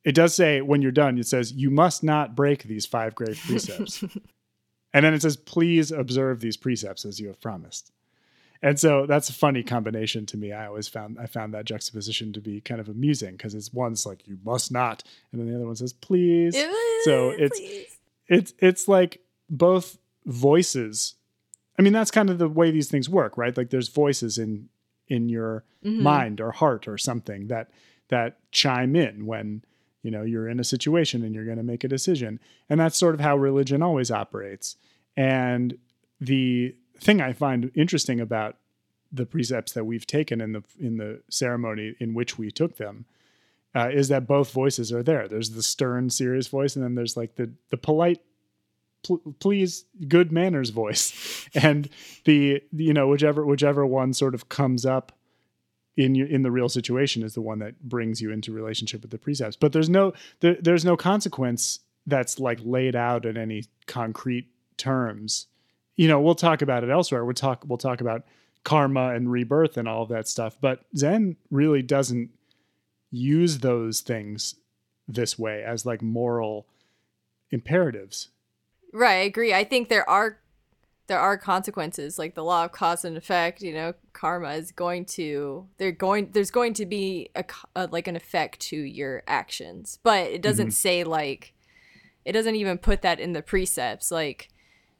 it 0.02 0.16
does 0.16 0.34
say 0.34 0.62
when 0.62 0.82
you're 0.82 0.90
done, 0.90 1.16
it 1.16 1.28
says 1.28 1.52
you 1.52 1.70
must 1.70 2.02
not 2.02 2.34
break 2.34 2.64
these 2.64 2.84
five 2.84 3.14
great 3.14 3.36
precepts. 3.36 4.02
And 4.92 5.04
then 5.04 5.14
it 5.14 5.22
says, 5.22 5.36
please 5.36 5.92
observe 5.92 6.40
these 6.40 6.56
precepts 6.56 7.04
as 7.04 7.20
you 7.20 7.28
have 7.28 7.40
promised. 7.40 7.92
And 8.62 8.78
so 8.78 9.06
that's 9.06 9.30
a 9.30 9.32
funny 9.32 9.62
combination 9.62 10.26
to 10.26 10.36
me. 10.36 10.52
I 10.52 10.66
always 10.66 10.86
found 10.88 11.18
I 11.18 11.26
found 11.26 11.54
that 11.54 11.64
juxtaposition 11.64 12.32
to 12.34 12.40
be 12.40 12.60
kind 12.60 12.80
of 12.80 12.88
amusing 12.88 13.32
because 13.32 13.54
it's 13.54 13.72
one's 13.72 14.04
like 14.04 14.26
you 14.28 14.38
must 14.44 14.70
not, 14.70 15.02
and 15.32 15.40
then 15.40 15.48
the 15.48 15.54
other 15.56 15.66
one 15.66 15.76
says 15.76 15.92
please. 15.92 16.54
So 17.04 17.30
it's- 17.32 17.58
Please. 17.58 17.96
It's 18.28 18.54
it's 18.60 18.86
like 18.86 19.20
both 19.48 19.98
voices. 20.26 21.14
I 21.78 21.82
mean, 21.82 21.92
that's 21.92 22.10
kind 22.10 22.30
of 22.30 22.38
the 22.38 22.48
way 22.48 22.70
these 22.70 22.88
things 22.90 23.08
work, 23.08 23.36
right? 23.36 23.56
Like 23.56 23.70
there's 23.70 23.88
voices 23.88 24.38
in 24.38 24.68
in 25.08 25.28
your 25.28 25.64
Mhm. 25.84 26.00
mind 26.02 26.40
or 26.40 26.52
heart 26.52 26.86
or 26.86 26.96
something 26.96 27.48
that 27.48 27.70
that 28.08 28.38
chime 28.52 28.94
in 28.94 29.26
when 29.26 29.62
you 30.02 30.10
know 30.10 30.22
you're 30.22 30.48
in 30.48 30.60
a 30.60 30.64
situation 30.64 31.24
and 31.24 31.34
you're 31.34 31.44
going 31.44 31.56
to 31.56 31.62
make 31.64 31.82
a 31.82 31.88
decision 31.88 32.38
and 32.68 32.78
that's 32.78 32.96
sort 32.96 33.14
of 33.14 33.20
how 33.20 33.36
religion 33.36 33.82
always 33.82 34.10
operates 34.10 34.76
and 35.16 35.76
the 36.20 36.74
thing 37.00 37.20
i 37.20 37.32
find 37.32 37.70
interesting 37.74 38.20
about 38.20 38.56
the 39.12 39.26
precepts 39.26 39.72
that 39.72 39.84
we've 39.84 40.06
taken 40.06 40.40
in 40.40 40.52
the 40.52 40.62
in 40.78 40.96
the 40.96 41.20
ceremony 41.28 41.94
in 41.98 42.14
which 42.14 42.38
we 42.38 42.50
took 42.50 42.76
them 42.76 43.06
uh, 43.74 43.88
is 43.92 44.08
that 44.08 44.26
both 44.26 44.52
voices 44.52 44.92
are 44.92 45.02
there. 45.02 45.28
There's 45.28 45.50
the 45.50 45.62
stern 45.62 46.10
serious 46.10 46.48
voice 46.48 46.76
and 46.76 46.84
then 46.84 46.94
there's 46.94 47.16
like 47.16 47.36
the 47.36 47.52
the 47.70 47.76
polite 47.76 48.20
pl- 49.04 49.34
please 49.38 49.84
good 50.08 50.32
manners 50.32 50.70
voice. 50.70 51.38
And 51.54 51.88
the 52.26 52.62
you 52.70 52.94
know 52.94 53.08
whichever 53.08 53.44
whichever 53.44 53.84
one 53.84 54.12
sort 54.12 54.34
of 54.34 54.48
comes 54.48 54.86
up 54.86 55.10
in 55.96 56.14
your 56.14 56.28
in 56.28 56.42
the 56.42 56.50
real 56.52 56.68
situation 56.68 57.24
is 57.24 57.34
the 57.34 57.40
one 57.40 57.58
that 57.58 57.82
brings 57.82 58.20
you 58.20 58.30
into 58.30 58.52
relationship 58.52 59.02
with 59.02 59.10
the 59.10 59.18
precepts. 59.18 59.56
But 59.56 59.72
there's 59.72 59.88
no 59.88 60.12
there, 60.38 60.56
there's 60.60 60.84
no 60.84 60.96
consequence 60.96 61.80
that's 62.06 62.38
like 62.38 62.60
laid 62.62 62.94
out 62.94 63.26
in 63.26 63.36
any 63.36 63.64
concrete 63.86 64.46
terms 64.76 65.48
you 66.00 66.08
know 66.08 66.18
we'll 66.18 66.34
talk 66.34 66.62
about 66.62 66.82
it 66.82 66.88
elsewhere 66.88 67.24
we'll 67.26 67.34
talk 67.34 67.62
we'll 67.66 67.76
talk 67.88 68.00
about 68.00 68.24
karma 68.64 69.14
and 69.14 69.30
rebirth 69.30 69.76
and 69.76 69.86
all 69.86 70.02
of 70.02 70.08
that 70.08 70.26
stuff 70.26 70.56
but 70.60 70.80
zen 70.96 71.36
really 71.50 71.82
doesn't 71.82 72.30
use 73.10 73.58
those 73.58 74.00
things 74.00 74.54
this 75.06 75.38
way 75.38 75.62
as 75.62 75.84
like 75.84 76.00
moral 76.02 76.66
imperatives 77.50 78.28
Right, 78.92 79.18
I 79.18 79.22
agree. 79.22 79.54
I 79.54 79.62
think 79.62 79.88
there 79.88 80.08
are 80.08 80.38
there 81.06 81.20
are 81.20 81.36
consequences 81.38 82.18
like 82.18 82.34
the 82.34 82.42
law 82.42 82.64
of 82.64 82.72
cause 82.72 83.04
and 83.04 83.16
effect, 83.16 83.62
you 83.62 83.72
know, 83.72 83.94
karma 84.12 84.52
is 84.54 84.72
going 84.72 85.04
to 85.16 85.68
they're 85.78 85.92
going 85.92 86.30
there's 86.32 86.50
going 86.50 86.74
to 86.74 86.86
be 86.86 87.30
a, 87.36 87.44
a 87.76 87.86
like 87.92 88.08
an 88.08 88.16
effect 88.16 88.58
to 88.70 88.76
your 88.76 89.22
actions. 89.28 89.98
But 90.02 90.26
it 90.30 90.42
doesn't 90.42 90.68
Mhm. 90.70 90.72
say 90.72 91.04
like 91.04 91.54
it 92.24 92.32
doesn't 92.32 92.56
even 92.56 92.78
put 92.78 93.02
that 93.02 93.20
in 93.20 93.32
the 93.32 93.42
precepts 93.42 94.10
like 94.10 94.48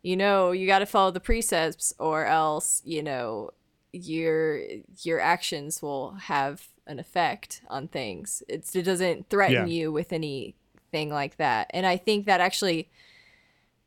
you 0.03 0.17
know, 0.17 0.53
you 0.53 0.67
got 0.67 0.79
to 0.81 0.87
follow 0.87 1.11
the 1.11 1.21
precepts 1.21 1.93
or 1.99 2.27
else, 2.27 2.83
you 2.85 3.03
know, 3.03 3.51
your 3.93 4.61
your 5.03 5.21
actions 5.21 5.83
will 5.83 6.13
have 6.13 6.69
an 6.87 6.99
effect 6.99 7.63
on 7.69 7.89
things. 7.89 8.43
It's 8.49 8.75
it 8.75 8.83
doesn't 8.83 9.29
threaten 9.29 9.67
Yeah. 9.69 9.75
you 9.75 9.93
with 9.93 10.13
anything 10.13 11.11
like 11.11 11.37
that. 11.37 11.71
And 11.71 11.87
I 11.87 11.97
think 11.97 12.27
that 12.27 12.41
actually 12.41 12.91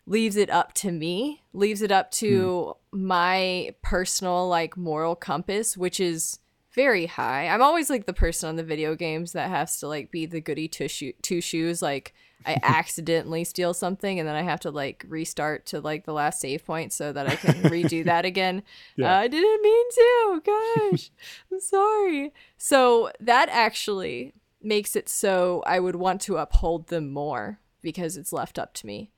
leaves 0.06 0.36
it 0.36 0.50
up 0.50 0.74
to 0.74 0.92
me, 0.92 1.44
leaves 1.54 1.82
it 1.82 1.92
up 1.92 2.12
to 2.12 2.76
hmm. 2.92 3.08
my 3.08 3.76
personal 3.82 4.48
like 4.48 4.76
moral 4.78 5.16
compass, 5.16 5.78
which 5.78 6.00
is 6.00 6.40
very 6.74 7.06
high. 7.06 7.48
I'm 7.48 7.62
always 7.62 7.90
like 7.90 8.06
the 8.06 8.14
person 8.14 8.50
on 8.50 8.56
the 8.56 8.64
video 8.64 8.96
games 8.96 9.34
that 9.34 9.50
has 9.50 9.80
to 9.80 9.88
like 9.88 10.12
be 10.12 10.26
the 10.26 10.42
goody 10.42 10.68
two, 10.68 11.14
two 11.22 11.40
shoes. 11.40 11.82
Like 11.82 12.14
I 12.46 12.60
accidentally 12.64 13.44
steal 13.44 13.74
something 13.74 14.20
and 14.20 14.28
then 14.28 14.36
I 14.36 14.42
have 14.42 14.60
to 14.62 14.72
like 14.72 15.06
restart 15.08 15.66
to 15.68 15.82
like 15.82 16.06
the 16.06 16.14
last 16.14 16.40
save 16.42 16.66
point 16.66 16.94
so 16.94 17.12
that 17.14 17.28
I 17.28 17.36
can 17.36 17.54
redo 17.64 18.04
that 18.06 18.26
again. 18.26 18.64
Yeah. 18.96 19.16
Uh, 19.16 19.20
I 19.22 19.28
didn't 19.28 19.62
mean 19.62 19.86
to. 19.92 20.42
Gosh, 20.46 21.12
I'm 21.52 21.60
sorry. 21.60 22.34
So 22.58 23.12
that 23.20 23.50
actually 23.50 24.34
makes 24.62 24.96
it 24.96 25.10
so 25.10 25.64
I 25.66 25.80
would 25.80 25.96
want 25.96 26.22
to 26.22 26.38
uphold 26.38 26.88
them 26.88 27.12
more 27.12 27.60
because 27.82 28.18
it's 28.18 28.32
left 28.34 28.58
up 28.58 28.74
to 28.76 28.86
me. 28.88 29.12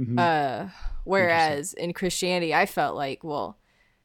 Mhm. 0.00 0.18
Uh, 0.18 0.70
whereas 1.04 1.72
in 1.74 1.92
Christianity, 1.92 2.52
I 2.54 2.66
felt 2.66 2.96
like, 2.96 3.22
well, 3.22 3.58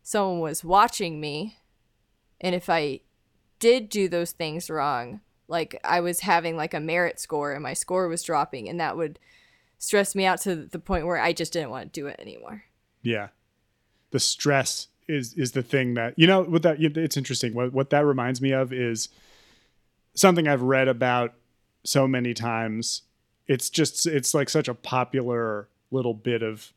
someone 0.03 0.39
was 0.39 0.63
watching 0.63 1.19
me, 1.19 1.57
and 2.41 2.53
if 2.55 2.69
I 2.69 3.01
did 3.59 3.89
do 3.89 4.07
those 4.07 4.31
things 4.31 4.69
wrong, 4.69 5.21
like 5.49 5.79
I 5.83 5.99
was 5.99 6.21
having 6.21 6.55
like 6.55 6.73
a 6.73 6.79
merit 6.79 7.19
score 7.19 7.51
and 7.51 7.63
my 7.63 7.73
score 7.73 8.07
was 8.07 8.23
dropping, 8.23 8.69
and 8.69 8.79
that 8.79 8.95
would 8.95 9.19
stress 9.79 10.15
me 10.15 10.25
out 10.25 10.39
to 10.41 10.55
the 10.55 10.79
point 10.79 11.05
where 11.05 11.17
I 11.19 11.33
just 11.33 11.51
didn't 11.51 11.71
want 11.71 11.91
to 11.91 11.99
do 11.99 12.07
it 12.07 12.19
anymore. 12.19 12.63
Yeah. 13.01 13.29
The 14.11 14.19
stress 14.19 14.87
is 15.07 15.33
is 15.33 15.53
the 15.53 15.63
thing 15.63 15.95
that 15.95 16.13
you 16.17 16.27
know 16.27 16.43
what 16.43 16.61
that 16.61 16.79
it's 16.79 17.17
interesting. 17.17 17.53
What 17.53 17.73
what 17.73 17.89
that 17.89 18.05
reminds 18.05 18.41
me 18.41 18.51
of 18.51 18.71
is 18.71 19.09
something 20.13 20.47
I've 20.47 20.61
read 20.61 20.87
about 20.87 21.33
so 21.83 22.07
many 22.07 22.33
times. 22.33 23.03
It's 23.47 23.69
just 23.69 24.05
it's 24.05 24.33
like 24.33 24.49
such 24.49 24.67
a 24.67 24.73
popular 24.73 25.67
little 25.91 26.13
bit 26.13 26.43
of 26.43 26.71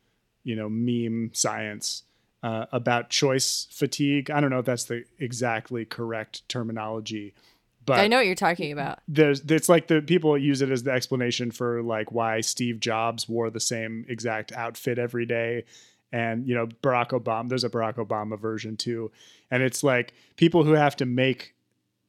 you 0.45 0.57
know 0.57 0.69
meme 0.69 1.31
science 1.35 2.05
uh, 2.43 2.67
about 2.73 3.11
choice 3.11 3.69
fatigue. 3.71 4.31
I 4.31 4.41
don't 4.41 4.51
know 4.51 4.61
if 4.61 4.67
that's 4.67 4.85
the 4.85 5.05
exactly 5.19 5.85
correct 5.85 6.49
terminology, 6.49 7.35
but 7.85 7.99
I 7.99 8.07
know 8.09 8.19
what 8.19 8.27
you're 8.27 8.35
talking 8.35 8.73
about. 8.73 9.01
there's 9.09 9.41
it's 9.41 9.69
like 9.69 9.89
the 9.89 10.01
people 10.01 10.37
use 10.39 10.63
it 10.63 10.71
as 10.71 10.83
the 10.83 10.93
explanation 10.93 11.51
for 11.51 11.83
like 11.83 12.13
why 12.13 12.41
Steve 12.41 12.81
Jobs 12.81 13.29
wore 13.29 13.51
the 13.51 13.61
same 13.61 14.05
exact 14.09 14.53
outfit 14.53 14.99
every 14.99 15.27
day 15.27 15.65
and 16.13 16.47
you 16.47 16.55
know 16.55 16.67
Barack 16.83 17.11
Obama 17.11 17.49
there's 17.49 17.65
a 17.65 17.71
Barack 17.71 17.95
Obama 17.95 18.39
version 18.39 18.77
too 18.77 19.11
and 19.51 19.63
it's 19.63 19.83
like 19.83 20.13
people 20.37 20.65
who 20.65 20.73
have 20.73 20.97
to 20.97 21.07
make 21.07 21.55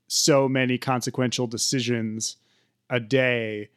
so 0.07 0.47
many 0.47 0.77
consequential 0.77 1.47
decisions 1.47 2.35
a 2.89 2.99
day 2.99 3.69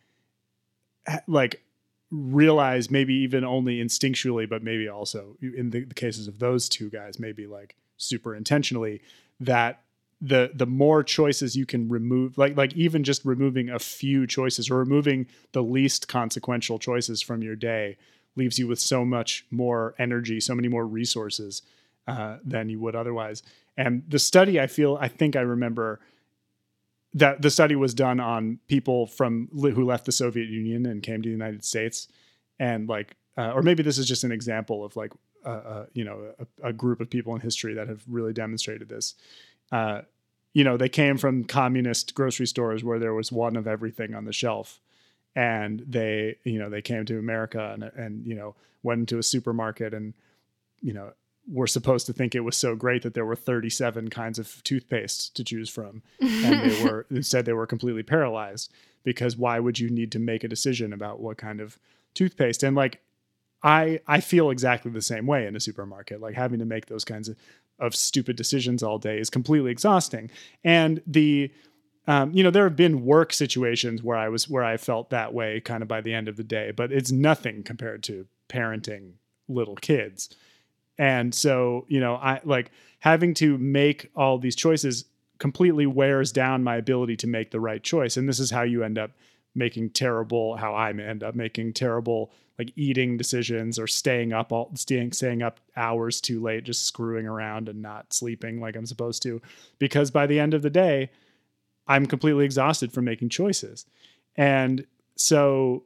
like 1.27 1.63
realize 2.11 2.91
maybe 2.91 3.15
even 3.15 3.45
only 3.45 3.83
instinctually 3.83 4.49
but 4.49 4.63
maybe 4.63 4.89
also 4.89 5.37
in 5.41 5.71
the, 5.71 5.85
the 5.85 5.95
cases 5.95 6.29
of 6.29 6.39
those 6.39 6.69
two 6.69 6.91
guys 6.91 7.19
maybe 7.19 7.47
like 7.47 7.77
super 7.97 8.35
intentionally 8.35 9.01
that 9.41 9.83
the 10.21 10.51
the 10.55 10.67
more 10.67 11.03
choices 11.03 11.57
you 11.57 11.67
can 11.67 11.89
remove 11.89 12.39
like 12.39 12.57
like 12.57 12.75
even 12.75 13.05
just 13.05 13.25
removing 13.25 13.69
a 13.69 13.79
few 13.79 14.27
choices 14.27 14.71
or 14.71 14.79
removing 14.79 15.27
the 15.53 15.63
least 15.63 16.09
consequential 16.09 16.79
choices 16.79 17.21
from 17.21 17.43
your 17.43 17.57
day 17.57 17.97
leaves 18.35 18.59
you 18.59 18.67
with 18.67 18.79
so 18.79 19.05
much 19.05 19.45
more 19.51 19.95
energy 19.99 20.41
so 20.41 20.55
many 20.55 20.69
more 20.69 20.87
resources 20.87 21.63
uh, 22.07 22.39
than 22.45 22.69
you 22.69 22.79
would 22.79 22.95
otherwise. 22.95 23.43
And 23.77 24.05
the 24.09 24.19
study 24.19 24.59
i 24.59 24.67
feel 24.67 24.97
i 25.01 25.09
think 25.09 25.37
i 25.37 25.41
remember 25.41 26.01
that 27.13 27.43
the 27.43 27.51
study 27.51 27.77
was 27.77 27.95
done 27.95 28.21
on 28.21 28.59
people 28.69 29.07
from 29.07 29.49
who 29.53 29.85
left 29.85 30.07
the 30.07 30.13
soviet 30.13 30.49
union 30.49 30.87
and 30.87 31.03
came 31.03 31.21
to 31.21 31.29
the 31.29 31.33
united 31.33 31.63
states 31.63 32.09
and 32.59 32.89
like 32.89 33.17
uh, 33.37 33.53
or 33.53 33.61
maybe 33.61 33.83
this 33.83 33.99
is 33.99 34.07
just 34.07 34.25
an 34.25 34.33
example 34.33 34.83
of 34.83 34.97
like 34.97 35.13
uh, 35.45 35.49
uh, 35.49 35.87
you 35.93 36.05
know 36.05 36.33
a, 36.39 36.69
a 36.69 36.73
group 36.73 37.01
of 37.01 37.11
people 37.11 37.35
in 37.35 37.41
history 37.41 37.75
that 37.75 37.87
have 37.87 38.03
really 38.09 38.33
demonstrated 38.33 38.89
this 38.89 39.15
uh, 39.73 40.03
you 40.53 40.65
know, 40.65 40.77
they 40.77 40.89
came 40.89 41.19
from 41.19 41.45
communist 41.45 42.15
grocery 42.15 42.47
stores 42.47 42.83
where 42.83 42.99
there 42.99 43.15
was 43.15 43.31
one 43.31 43.57
of 43.57 43.67
everything 43.67 44.15
on 44.15 44.25
the 44.25 44.33
shelf. 44.33 44.81
And 45.35 45.81
they, 45.87 46.39
you 46.45 46.59
know, 46.59 46.71
they 46.71 46.81
came 46.81 47.05
to 47.05 47.19
America 47.19 47.73
and, 47.75 47.85
and, 47.85 48.27
you 48.27 48.35
know, 48.35 48.55
went 48.83 49.01
into 49.01 49.19
a 49.19 49.23
supermarket 49.23 49.93
and, 49.93 50.15
you 50.81 50.95
know, 50.95 51.13
were 51.47 51.67
supposed 51.67 52.07
to 52.07 52.13
think 52.13 52.35
it 52.35 52.41
was 52.41 52.57
so 52.57 52.75
great 52.75 53.03
that 53.03 53.15
there 53.15 53.27
were 53.27 53.37
37 53.37 54.09
kinds 54.09 54.39
of 54.39 54.63
toothpaste 54.65 55.37
to 55.37 55.45
choose 55.45 55.69
from. 55.69 56.03
And 56.21 56.71
they 56.71 56.85
were, 56.89 57.07
instead, 57.11 57.45
they 57.45 57.53
were 57.53 57.67
completely 57.67 58.03
paralyzed 58.03 58.73
because 59.05 59.37
why 59.37 59.61
would 59.61 59.79
you 59.79 59.91
need 59.91 60.11
to 60.13 60.19
make 60.19 60.43
a 60.43 60.49
decision 60.49 60.93
about 60.93 61.21
what 61.21 61.37
kind 61.37 61.61
of 61.61 61.79
toothpaste? 62.15 62.63
And 62.63 62.75
like, 62.75 63.01
I, 63.63 64.01
I 64.07 64.21
feel 64.21 64.51
exactly 64.51 64.91
the 64.91 65.03
same 65.03 65.27
way 65.27 65.47
in 65.47 65.57
a 65.57 65.61
supermarket, 65.61 66.21
like 66.21 66.35
having 66.35 66.61
to 66.61 66.65
make 66.65 66.87
those 66.87 67.05
kinds 67.05 67.29
of 67.29 67.37
of 67.79 67.95
stupid 67.95 68.37
decisions 68.37 68.83
all 68.83 68.99
day 68.99 69.19
is 69.19 69.31
completely 69.31 69.71
exhausting. 69.71 70.31
And 70.65 71.03
the 71.07 71.51
um, 72.09 72.33
you 72.33 72.45
know, 72.45 72.51
there 72.51 72.65
have 72.65 72.77
been 72.77 73.05
work 73.05 73.33
situations 73.33 74.03
where 74.03 74.17
I 74.17 74.29
was 74.29 74.49
where 74.49 74.63
I 74.63 74.77
felt 74.77 75.11
that 75.11 75.35
way 75.35 75.61
kind 75.61 75.83
of 75.83 75.89
by 75.89 76.01
the 76.01 76.15
end 76.15 76.29
of 76.29 76.37
the 76.37 76.45
day, 76.45 76.71
but 76.71 76.93
it's 76.93 77.11
nothing 77.11 77.63
compared 77.63 78.03
to 78.05 78.27
parenting 78.49 79.15
little 79.49 79.75
kids. 79.75 80.31
And 80.99 81.35
so, 81.35 81.85
you 81.89 82.01
know, 82.01 82.15
I 82.15 82.41
like 82.45 82.71
having 83.01 83.35
to 83.35 83.59
make 83.59 84.11
all 84.15 84.39
these 84.39 84.57
choices 84.57 85.05
completely 85.39 85.87
wears 85.87 86.33
down 86.33 86.65
my 86.65 86.77
ability 86.77 87.17
to 87.17 87.27
make 87.27 87.51
the 87.51 87.61
right 87.61 87.83
choice. 87.83 88.17
And 88.17 88.29
this 88.29 88.41
is 88.41 88.51
how 88.51 88.63
you 88.63 88.83
end 88.83 88.99
up 88.99 89.11
making 89.55 89.91
terrible 89.91 90.57
how 90.57 90.75
I 90.75 90.91
end 90.91 91.23
up 91.23 91.35
making 91.35 91.73
terrible 91.73 92.31
like 92.59 92.73
eating 92.77 93.17
decisions 93.17 93.79
or 93.79 93.87
staying 93.87 94.33
up 94.33 94.53
all 94.53 94.71
staying 94.75 95.13
staying 95.13 95.43
up 95.43 95.61
hours 95.77 96.21
too 96.21 96.41
late 96.43 96.65
just 96.65 96.87
screwing 96.87 97.27
around 97.27 97.69
and 97.69 97.83
not 97.83 98.13
sleeping 98.13 98.61
like 98.61 98.77
I'm 98.77 98.87
supposed 98.87 99.23
to 99.23 99.41
because 99.79 100.11
by 100.11 100.27
the 100.27 100.41
end 100.41 100.55
of 100.55 100.63
the 100.63 100.71
day 100.71 101.11
I'm 101.87 102.07
completely 102.07 102.45
exhausted 102.45 102.93
from 102.93 103.05
making 103.05 103.29
choices. 103.29 103.87
And 104.37 104.87
so 105.15 105.85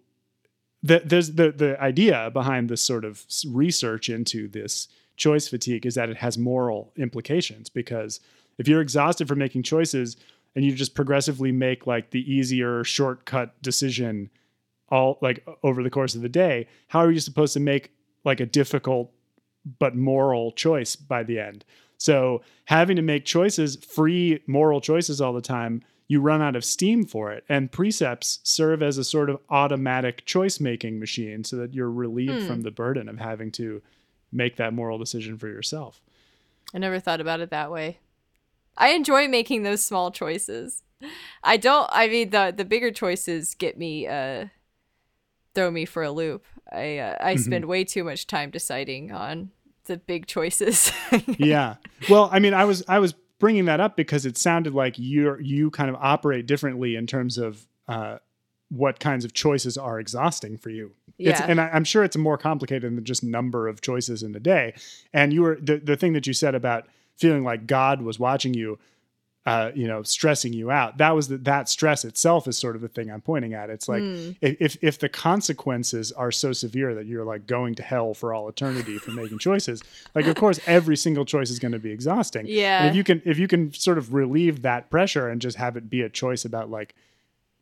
the, 0.82 1.02
there's 1.04 1.32
the 1.32 1.52
the 1.52 1.80
idea 1.80 2.30
behind 2.32 2.68
this 2.68 2.82
sort 2.82 3.04
of 3.04 3.24
research 3.48 4.08
into 4.08 4.48
this 4.48 4.88
choice 5.16 5.48
fatigue 5.48 5.84
is 5.84 5.94
that 5.96 6.08
it 6.08 6.16
has 6.16 6.38
moral 6.38 6.92
implications 6.96 7.68
because 7.68 8.20
if 8.56 8.66
you're 8.66 8.80
exhausted 8.80 9.28
from 9.28 9.38
making 9.38 9.62
choices 9.62 10.16
and 10.56 10.64
you 10.64 10.74
just 10.74 10.94
progressively 10.94 11.52
make 11.52 11.86
like 11.86 12.10
the 12.10 12.32
easier 12.32 12.82
shortcut 12.82 13.60
decision 13.62 14.30
all 14.90 15.18
like 15.20 15.46
over 15.62 15.82
the 15.82 15.90
course 15.90 16.14
of 16.14 16.22
the 16.22 16.28
day 16.28 16.66
how 16.88 17.00
are 17.00 17.10
you 17.12 17.20
supposed 17.20 17.52
to 17.52 17.60
make 17.60 17.92
like 18.24 18.40
a 18.40 18.46
difficult 18.46 19.10
but 19.78 19.94
moral 19.96 20.52
choice 20.52 20.96
by 20.96 21.22
the 21.22 21.38
end 21.38 21.64
so 21.98 22.40
having 22.64 22.96
to 22.96 23.02
make 23.02 23.24
choices 23.24 23.76
free 23.76 24.42
moral 24.46 24.80
choices 24.80 25.20
all 25.20 25.32
the 25.32 25.40
time 25.40 25.82
you 26.08 26.20
run 26.20 26.42
out 26.42 26.56
of 26.56 26.64
steam 26.64 27.04
for 27.04 27.30
it 27.30 27.44
and 27.48 27.70
precepts 27.70 28.40
serve 28.42 28.82
as 28.82 28.98
a 28.98 29.04
sort 29.04 29.30
of 29.30 29.38
automatic 29.48 30.24
choice 30.26 30.58
making 30.58 30.98
machine 30.98 31.44
so 31.44 31.56
that 31.56 31.72
you're 31.74 31.90
relieved 31.90 32.40
Hmm. 32.42 32.46
from 32.46 32.60
the 32.62 32.70
burden 32.70 33.08
of 33.08 33.18
having 33.18 33.52
to 33.52 33.80
make 34.32 34.56
that 34.56 34.72
moral 34.74 34.98
decision 34.98 35.36
for 35.38 35.48
yourself 35.48 36.00
I 36.74 36.78
never 36.78 37.00
thought 37.00 37.20
about 37.20 37.40
it 37.40 37.50
that 37.50 37.72
way. 37.72 37.98
I 38.76 38.90
enjoy 38.90 39.26
making 39.26 39.64
those 39.64 39.84
small 39.84 40.12
choices. 40.12 40.84
I 41.42 41.56
don't 41.56 41.88
I 41.92 42.06
mean 42.06 42.30
the 42.30 42.54
the 42.56 42.64
bigger 42.64 42.92
choices 42.92 43.54
get 43.56 43.76
me 43.76 44.06
uh 44.06 44.46
throw 45.54 45.70
me 45.70 45.84
for 45.84 46.02
a 46.02 46.10
loop. 46.10 46.44
I 46.72 46.98
uh, 46.98 47.16
I 47.20 47.34
Mhm. 47.34 47.38
spend 47.40 47.64
way 47.66 47.84
too 47.84 48.04
much 48.04 48.26
time 48.26 48.50
deciding 48.50 49.12
on 49.12 49.50
the 49.86 49.96
big 49.96 50.26
choices. 50.26 50.92
yeah. 51.38 51.76
Well, 52.08 52.28
I 52.32 52.38
mean, 52.38 52.54
I 52.54 52.64
was 52.64 52.82
I 52.88 52.98
was 52.98 53.14
bringing 53.38 53.64
that 53.64 53.80
up 53.80 53.96
because 53.96 54.26
it 54.26 54.36
sounded 54.38 54.74
like 54.74 54.98
you 54.98 55.36
you 55.40 55.70
kind 55.70 55.90
of 55.90 55.96
operate 55.96 56.46
differently 56.46 56.94
in 56.96 57.06
terms 57.06 57.38
of 57.38 57.66
uh, 57.88 58.18
what 58.68 59.00
kinds 59.00 59.24
of 59.24 59.32
choices 59.32 59.76
are 59.76 59.98
exhausting 59.98 60.56
for 60.56 60.70
you. 60.70 60.92
It's, 61.18 61.40
Yeah. 61.40 61.46
and 61.48 61.60
I, 61.60 61.68
I'm 61.70 61.82
sure 61.84 62.04
it's 62.04 62.16
more 62.16 62.38
complicated 62.38 62.94
than 62.96 63.04
just 63.04 63.24
number 63.24 63.66
of 63.66 63.80
choices 63.80 64.22
in 64.22 64.34
a 64.36 64.40
day. 64.40 64.74
And 65.12 65.32
you 65.32 65.42
were 65.42 65.58
the 65.60 65.78
the 65.78 65.96
thing 65.96 66.12
that 66.12 66.26
you 66.26 66.32
said 66.32 66.54
about 66.54 66.86
feeling 67.16 67.42
like 67.42 67.66
God 67.66 68.00
was 68.02 68.18
watching 68.18 68.54
you. 68.54 68.78
Uh, 69.46 69.70
you 69.74 69.88
know, 69.88 70.02
stressing 70.02 70.52
you 70.52 70.70
out. 70.70 70.98
That 70.98 71.14
was 71.14 71.28
the, 71.28 71.38
that 71.38 71.66
stress 71.70 72.04
itself 72.04 72.46
is 72.46 72.58
sort 72.58 72.76
of 72.76 72.82
the 72.82 72.88
thing 72.88 73.10
I'm 73.10 73.22
pointing 73.22 73.54
at. 73.54 73.70
It's 73.70 73.88
like 73.88 74.02
Hmm. 74.02 74.32
if 74.42 74.76
if 74.82 74.98
the 74.98 75.08
consequences 75.08 76.12
are 76.12 76.30
so 76.30 76.52
severe 76.52 76.94
that 76.94 77.06
you're 77.06 77.24
like 77.24 77.46
going 77.46 77.74
to 77.76 77.82
hell 77.82 78.12
for 78.12 78.34
all 78.34 78.50
eternity 78.50 78.98
for 78.98 79.12
making 79.12 79.38
choices, 79.48 79.82
like 80.14 80.26
of 80.26 80.34
course 80.36 80.60
every 80.66 80.96
single 80.96 81.24
choice 81.24 81.48
is 81.50 81.58
going 81.58 81.72
to 81.72 81.78
be 81.78 81.90
exhausting. 81.90 82.44
Yeah. 82.46 82.80
And 82.82 82.90
if 82.90 82.94
you 82.96 83.02
can 83.02 83.22
if 83.24 83.38
you 83.38 83.48
can 83.48 83.72
sort 83.72 83.96
of 83.96 84.12
relieve 84.12 84.60
that 84.60 84.90
pressure 84.90 85.28
and 85.30 85.40
just 85.40 85.56
have 85.56 85.74
it 85.76 85.88
be 85.88 86.02
a 86.02 86.10
choice 86.10 86.44
about 86.44 86.70
like 86.70 86.94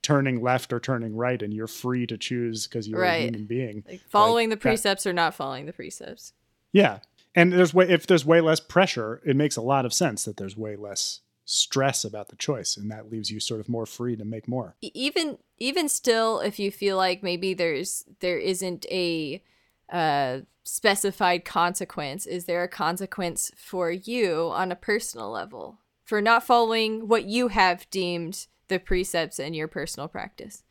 turning 0.02 0.42
left 0.42 0.72
or 0.72 0.80
turning 0.80 1.14
right 1.16 1.40
and 1.42 1.54
you're 1.54 1.66
free 1.68 2.06
to 2.08 2.18
choose 2.18 2.66
because 2.66 2.88
you're 2.88 3.02
a 3.04 3.20
human 3.22 3.44
being. 3.44 3.84
like 3.88 4.00
following 4.08 4.48
the 4.48 4.56
that- 4.56 4.60
precepts 4.62 5.06
or 5.06 5.12
not 5.12 5.32
following 5.32 5.66
the 5.66 5.72
precepts. 5.72 6.32
Yeah. 6.72 6.98
And 7.36 7.52
there's 7.52 7.72
way 7.72 7.88
if 7.88 8.06
there's 8.06 8.26
way 8.26 8.40
less 8.40 8.58
pressure, 8.58 9.20
it 9.24 9.36
makes 9.36 9.56
a 9.56 9.62
lot 9.62 9.84
of 9.86 9.92
sense 9.92 10.24
that 10.24 10.36
there's 10.38 10.56
way 10.56 10.74
less 10.74 11.20
stress 11.50 12.04
about 12.04 12.28
the 12.28 12.36
choice 12.36 12.76
and 12.76 12.90
that 12.90 13.10
leaves 13.10 13.30
you 13.30 13.40
sort 13.40 13.58
of 13.58 13.70
more 13.70 13.86
free 13.86 14.14
to 14.14 14.24
make 14.24 14.46
more. 14.46 14.76
Even 14.82 15.38
even 15.56 15.88
still 15.88 16.40
if 16.40 16.58
you 16.58 16.70
feel 16.70 16.98
like 16.98 17.22
maybe 17.22 17.54
there's 17.54 18.04
there 18.20 18.38
isn't 18.38 18.84
a 18.90 19.42
uh 19.90 20.40
specified 20.64 21.46
consequence 21.46 22.26
is 22.26 22.44
there 22.44 22.62
a 22.62 22.68
consequence 22.68 23.50
for 23.56 23.90
you 23.90 24.50
on 24.52 24.70
a 24.70 24.76
personal 24.76 25.30
level 25.30 25.78
for 26.04 26.20
not 26.20 26.44
following 26.44 27.08
what 27.08 27.24
you 27.24 27.48
have 27.48 27.88
deemed 27.88 28.46
the 28.68 28.78
precepts 28.78 29.38
in 29.38 29.54
your 29.54 29.66
personal 29.66 30.06
practice 30.06 30.62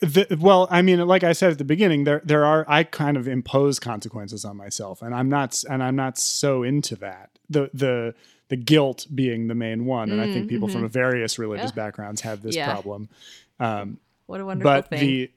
The, 0.00 0.36
well, 0.40 0.66
I 0.70 0.82
mean, 0.82 1.04
like 1.06 1.22
I 1.22 1.32
said 1.32 1.52
at 1.52 1.58
the 1.58 1.64
beginning, 1.64 2.02
there 2.04 2.22
there 2.24 2.44
are 2.44 2.64
I 2.68 2.82
kind 2.82 3.16
of 3.16 3.28
impose 3.28 3.78
consequences 3.78 4.44
on 4.44 4.56
myself, 4.56 5.02
and 5.02 5.14
I'm 5.14 5.28
not 5.28 5.62
and 5.70 5.82
I'm 5.82 5.96
not 5.96 6.18
so 6.18 6.64
into 6.64 6.96
that. 6.96 7.30
The 7.48 7.70
the 7.74 8.14
the 8.48 8.56
guilt 8.56 9.06
being 9.14 9.48
the 9.48 9.54
main 9.54 9.84
one, 9.84 10.10
and 10.10 10.20
I 10.20 10.26
think 10.26 10.48
people 10.48 10.68
from 10.68 10.88
various 10.88 11.38
religious 11.38 11.70
Yeah. 11.70 11.74
backgrounds 11.84 12.22
have 12.22 12.42
this 12.42 12.56
Yeah. 12.56 12.70
problem. 12.72 13.08
Um, 13.60 13.98
what 14.26 14.40
a 14.40 14.44
wonderful 14.46 14.70
but 14.72 14.88
thing. 14.90 15.00
the 15.00 15.30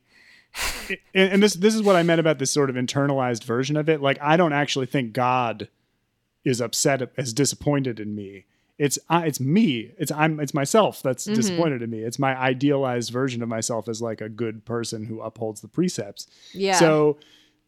and, 1.13 1.34
and 1.34 1.43
this 1.43 1.54
this 1.56 1.76
is 1.76 1.82
what 1.82 1.95
I 1.95 2.04
meant 2.04 2.19
about 2.19 2.39
this 2.39 2.52
sort 2.52 2.69
of 2.69 2.76
internalized 2.76 3.43
version 3.43 3.78
of 3.78 3.89
it. 3.89 4.02
Like 4.02 4.17
I 4.21 4.38
don't 4.38 4.54
actually 4.54 4.86
think 4.86 5.13
God 5.13 5.67
is 6.43 6.60
upset, 6.62 7.02
is 7.17 7.34
disappointed 7.34 8.00
in 8.00 8.15
me. 8.15 8.45
It's 8.78 8.97
uh, 9.10 9.24
it's 9.26 9.39
me. 9.39 9.91
It's 9.97 10.12
I'm 10.12 10.39
it's 10.39 10.54
myself 10.54 11.02
that's 11.04 11.28
Mhm. 11.28 11.36
disappointed 11.36 11.82
in 11.82 11.89
me. 11.89 12.00
It's 12.00 12.17
my 12.19 12.36
idealized 12.38 13.12
version 13.12 13.43
of 13.43 13.50
myself 13.50 13.88
as 13.88 14.02
like 14.02 14.21
a 14.21 14.30
good 14.30 14.65
person 14.65 15.06
who 15.06 15.21
upholds 15.21 15.62
the 15.62 15.67
precepts. 15.67 16.28
yeah. 16.54 16.74
So 16.80 17.17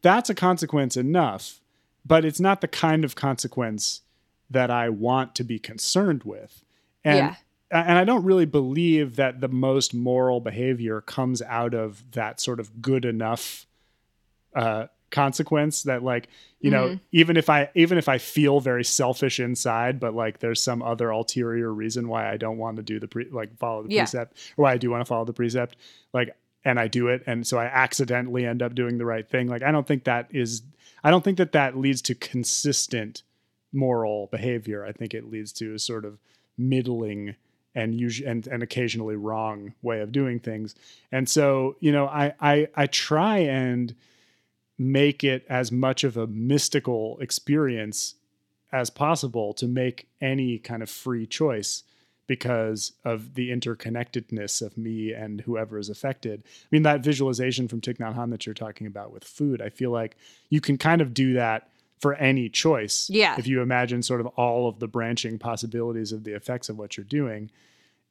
that's 0.01 0.29
a 0.29 0.36
consequence 0.36 0.97
enough, 0.97 1.60
but 2.06 2.25
it's 2.25 2.39
not 2.39 2.62
the 2.62 2.67
kind 2.67 3.06
of 3.06 3.15
consequence 3.15 4.01
that 4.54 4.72
I 4.72 4.89
want 4.89 5.36
to 5.36 5.44
be 5.44 5.60
concerned 5.60 6.24
with. 6.24 6.63
And 7.04 7.18
Yeah. 7.18 7.36
and 7.72 7.98
I 7.98 8.04
don't 8.04 8.24
really 8.24 8.46
believe 8.46 9.16
that 9.18 9.42
the 9.42 9.48
most 9.48 9.94
moral 9.94 10.39
behavior 10.39 11.02
comes 11.02 11.42
out 11.42 11.74
of 11.74 12.04
that 12.12 12.39
sort 12.39 12.60
of 12.60 12.82
good 12.82 13.04
enough 13.06 13.66
uh 14.56 14.86
consequence 15.10 15.84
that 15.84 16.02
like 16.04 16.28
you 16.60 16.72
know 16.72 16.89
Mhm. 16.89 17.00
even 17.12 17.38
if 17.38 17.48
i 17.50 17.70
even 17.76 17.98
if 18.00 18.08
i 18.10 18.18
feel 18.18 18.60
very 18.60 18.84
selfish 18.84 19.39
inside 19.39 20.00
but 20.00 20.16
like 20.16 20.39
there's 20.39 20.62
some 20.62 20.82
other 20.82 21.10
ulterior 21.12 21.72
reason 21.72 22.08
why 22.08 22.32
i 22.32 22.36
don't 22.38 22.58
want 22.58 22.78
to 22.78 22.84
do 22.84 23.00
the 23.00 23.08
pre 23.08 23.26
like 23.30 23.56
follow 23.58 23.84
the 23.84 23.89
Yeah. 23.94 24.02
precept 24.04 24.38
or 24.58 24.63
why 24.63 24.74
i 24.74 24.78
do 24.78 24.89
want 24.89 25.02
to 25.02 25.06
follow 25.06 25.26
the 25.26 25.34
precept 25.34 25.76
like 26.13 26.36
and 26.66 26.80
i 26.80 26.88
do 26.88 27.08
it 27.10 27.22
and 27.28 27.46
so 27.46 27.58
i 27.60 27.66
accidentally 27.66 28.44
end 28.46 28.63
up 28.63 28.74
doing 28.74 28.98
the 28.98 29.06
right 29.06 29.28
thing 29.30 29.48
like 29.48 29.62
i 29.62 29.72
don't 29.72 29.86
think 29.88 30.04
that 30.06 30.28
is 30.32 30.63
i 31.04 31.12
don't 31.12 31.24
think 31.24 31.38
that 31.38 31.52
that 31.52 31.78
leads 31.78 32.02
to 32.04 32.16
consistent 32.16 33.22
moral 33.74 34.28
behavior 34.28 34.86
i 34.86 34.92
think 34.92 35.14
it 35.14 35.30
leads 35.30 35.52
to 35.52 35.74
a 35.74 35.80
sort 35.80 36.06
of 36.06 36.18
middling 36.58 37.36
and 37.76 38.00
usually 38.00 38.30
and, 38.30 38.46
and 38.48 38.62
occasionally 38.62 39.16
wrong 39.16 39.74
way 39.82 40.00
of 40.00 40.12
doing 40.12 40.40
things 40.40 40.76
and 41.12 41.28
so 41.28 41.76
you 41.80 41.92
know 41.92 42.08
i 42.08 42.34
i 42.40 42.68
i 42.76 42.86
try 42.86 43.40
and 43.40 43.96
make 44.78 45.24
it 45.24 45.46
as 45.50 45.72
much 45.72 46.04
of 46.04 46.18
a 46.18 46.28
mystical 46.28 47.18
experience 47.20 48.16
as 48.72 48.90
possible 48.90 49.54
to 49.54 49.68
make 49.68 50.08
any 50.20 50.58
kind 50.58 50.82
of 50.82 50.90
free 50.90 51.28
choice 51.28 51.84
because 52.26 52.94
of 53.04 53.36
the 53.36 53.50
interconnectedness 53.50 54.62
of 54.62 54.78
me 54.78 55.12
and 55.12 55.42
whoever 55.42 55.78
is 55.78 55.90
affected. 55.90 56.42
I 56.46 56.68
mean, 56.72 56.84
that 56.84 57.04
visualization 57.04 57.68
from 57.68 57.82
Thich 57.82 57.98
Nhat 57.98 58.16
Hanh 58.16 58.32
that 58.32 58.46
you're 58.46 58.56
talking 58.56 58.88
about 58.88 59.12
with 59.12 59.24
food, 59.24 59.62
I 59.62 59.70
feel 59.70 59.92
like 59.92 60.16
you 60.50 60.62
can 60.62 60.78
kind 60.78 61.02
of 61.02 61.14
do 61.14 61.34
that 61.34 61.70
for 62.04 62.16
any 62.16 62.50
choice. 62.50 63.10
Yeah. 63.10 63.36
If 63.39 63.48
you 63.48 63.62
imagine 63.62 64.04
sort 64.04 64.20
of 64.20 64.28
all 64.28 64.68
of 64.68 64.80
the 64.80 64.89
branching 64.89 65.39
possibilities 65.39 66.12
of 66.12 66.26
the 66.26 66.36
effects 66.36 66.68
of 66.68 66.78
what 66.78 66.98
you're 66.98 67.06
doing. 67.06 67.50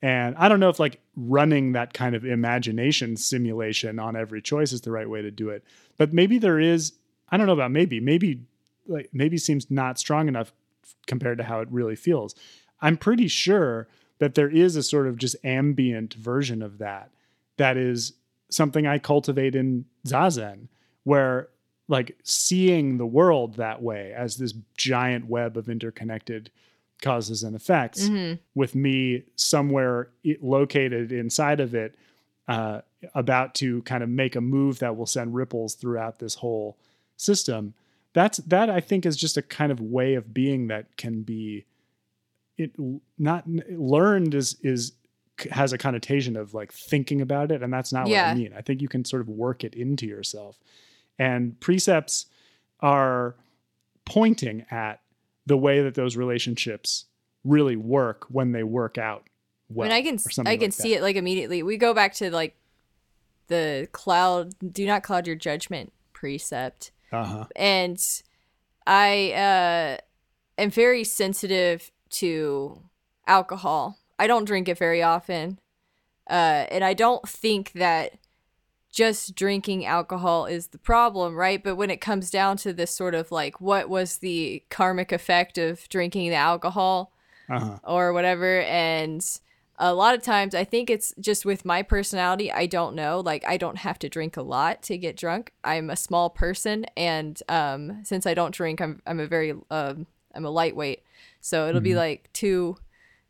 And 0.01 0.35
I 0.37 0.49
don't 0.49 0.61
know 0.61 0.71
if 0.71 0.81
like 0.81 0.99
running 1.15 1.73
that 1.73 1.93
kind 1.93 2.17
of 2.17 2.25
imagination 2.25 3.19
simulation 3.19 3.99
on 3.99 4.17
every 4.17 4.41
choice 4.41 4.73
is 4.73 4.81
the 4.81 4.91
right 4.91 5.11
way 5.11 5.21
to 5.21 5.31
do 5.31 5.51
it. 5.51 5.63
But 5.99 6.15
maybe 6.15 6.39
there 6.39 6.59
is, 6.59 6.95
I 7.29 7.37
don't 7.37 7.47
know 7.47 7.53
about 7.53 7.71
maybe, 7.71 8.01
maybe 8.01 8.41
like 8.89 9.11
maybe 9.13 9.37
seems 9.37 9.71
not 9.71 9.99
strong 9.99 10.27
enough 10.27 10.55
compared 11.07 11.37
to 11.37 11.45
how 11.45 11.61
it 11.61 11.69
really 11.71 11.95
feels. 11.95 12.35
I'm 12.81 12.97
pretty 12.97 13.29
sure 13.29 13.89
that 14.21 14.35
there 14.37 14.49
is 14.49 14.75
a 14.75 14.83
sort 14.83 15.07
of 15.07 15.19
just 15.19 15.37
ambient 15.45 16.15
version 16.15 16.63
of 16.63 16.79
that 16.79 17.11
that 17.59 17.77
is 17.77 18.15
something 18.49 18.87
I 18.87 18.99
cultivate 18.99 19.55
in 19.55 19.85
Zazen, 20.07 20.69
where 21.05 21.49
like 21.89 22.17
seeing 22.23 22.97
the 22.99 23.07
world 23.07 23.55
that 23.55 23.83
way 23.83 24.13
as 24.17 24.37
this 24.37 24.55
giant 24.77 25.27
web 25.27 25.57
of 25.57 25.69
interconnected 25.69 26.51
causes 27.03 27.43
and 27.43 27.57
effects 27.57 28.09
Mhm. 28.09 28.39
with 28.55 28.75
me 28.75 29.25
somewhere 29.37 30.09
located 30.41 31.11
inside 31.11 31.59
of 31.61 31.75
it, 31.75 31.95
uh, 32.49 32.81
about 33.15 33.55
to 33.57 33.83
kind 33.83 34.03
of 34.05 34.09
make 34.09 34.37
a 34.37 34.41
move 34.41 34.79
that 34.79 34.97
will 34.97 35.07
send 35.07 35.35
ripples 35.35 35.75
throughout 35.75 36.19
this 36.21 36.37
whole 36.37 36.79
system. 37.17 37.75
That's 38.13 38.39
that 38.39 38.71
I 38.71 38.81
think 38.81 39.05
is 39.05 39.17
just 39.17 39.37
a 39.37 39.43
kind 39.43 39.73
of 39.73 39.81
way 39.81 40.15
of 40.15 40.33
being 40.33 40.69
that 40.69 40.97
can 40.97 41.23
be 41.23 41.65
it 42.59 42.73
not 43.19 43.49
learned 43.49 44.35
is 44.35 44.57
is 44.63 44.93
has 45.51 45.73
a 45.73 45.79
connotation 45.79 46.37
of 46.37 46.55
like 46.55 46.71
thinking 46.73 47.21
about 47.21 47.51
it 47.51 47.63
and 47.63 47.73
that's 47.73 47.93
not 47.93 48.05
what 48.05 48.13
I 48.31 48.35
mean. 48.35 48.53
I 48.57 48.61
think 48.61 48.81
you 48.83 48.89
can 48.89 49.05
sort 49.05 49.23
of 49.23 49.29
work 49.29 49.65
it 49.65 49.75
into 49.75 50.07
yourself. 50.07 50.61
And 51.23 51.59
precepts 51.61 52.27
are 52.81 53.37
pointing 54.05 54.65
at 54.71 55.01
the 55.47 55.57
way 55.57 55.83
that 55.83 55.95
those 55.95 56.17
relationships 56.17 57.07
really 57.45 57.77
work 57.77 58.27
when 58.29 58.53
they 58.53 58.63
work 58.63 58.99
out 58.99 59.25
well. 59.69 59.87
I 59.87 59.89
mean, 59.91 59.97
I 59.99 60.03
can 60.03 60.47
I 60.47 60.57
can 60.57 60.71
like 60.71 60.73
see 60.73 60.91
that. 60.93 60.99
it 60.99 61.03
like 61.03 61.17
immediately. 61.17 61.63
We 61.63 61.77
go 61.77 61.95
back 61.95 62.15
to 62.15 62.31
like 62.31 62.57
the 63.49 63.89
cloud. 63.93 64.55
Do 64.73 64.87
not 64.87 65.03
cloud 65.03 65.27
your 65.27 65.37
judgment 65.37 65.93
precept, 66.13 66.93
Uh-huh. 67.13 67.47
and 67.57 67.99
I 68.87 69.33
uh, 69.33 70.61
am 70.63 70.71
very 70.71 71.05
sensitive 71.05 71.91
to 72.21 72.83
alcohol. 73.27 73.99
I 74.19 74.27
don't 74.27 74.45
drink 74.45 74.69
it 74.69 74.79
very 74.79 75.03
often, 75.03 75.59
uh, 76.31 76.67
and 76.71 76.85
I 76.85 76.95
don't 76.95 77.29
think 77.29 77.73
that 77.73 78.19
just 78.93 79.35
drinking 79.35 79.85
alcohol 79.87 80.47
is 80.47 80.69
the 80.69 80.79
problem, 80.79 81.35
right? 81.35 81.63
But 81.65 81.77
when 81.77 81.91
it 81.91 82.01
comes 82.01 82.31
down 82.31 82.59
to 82.59 82.73
this 82.73 82.91
sort 82.95 83.15
of 83.15 83.33
like, 83.33 83.61
what 83.61 83.89
was 83.89 84.19
the 84.19 84.63
karmic 84.71 85.11
effect 85.11 85.59
of 85.59 85.89
drinking 85.89 86.29
the 86.31 86.37
alcohol? 86.37 87.13
Uh-huh. 87.51 87.79
or 87.85 88.13
whatever 88.13 88.61
and 88.63 89.41
a 89.77 89.93
lot 89.93 90.15
of 90.15 90.23
times 90.23 90.55
i 90.55 90.63
think 90.63 90.89
it's 90.89 91.13
just 91.21 91.45
with 91.45 91.65
my 91.65 91.83
personality 91.83 92.53
i 92.53 92.67
don't 92.67 92.95
know 92.95 93.19
like 93.19 93.45
i 93.47 93.57
don't 93.57 93.79
have 93.79 93.99
to 93.99 94.09
drink 94.09 94.37
a 94.37 94.43
lot 94.43 94.81
to 94.81 94.97
get 94.97 95.17
drunk 95.17 95.53
i'm 95.65 95.91
a 95.91 95.97
small 95.97 96.31
person 96.31 96.87
and 96.97 97.43
um 97.49 98.01
since 98.05 98.27
i 98.27 98.33
don't 98.33 98.55
drink 98.55 98.81
i'm 98.81 99.03
i'm 99.09 99.19
a 99.19 99.27
very 99.27 99.53
um 99.73 100.07
i'm 100.37 100.45
a 100.45 100.51
lightweight 100.51 101.03
so 101.41 101.69
it'll 101.69 101.81
be 101.81 101.91
Mhm. 101.91 101.97
like 101.97 102.33
two 102.33 102.77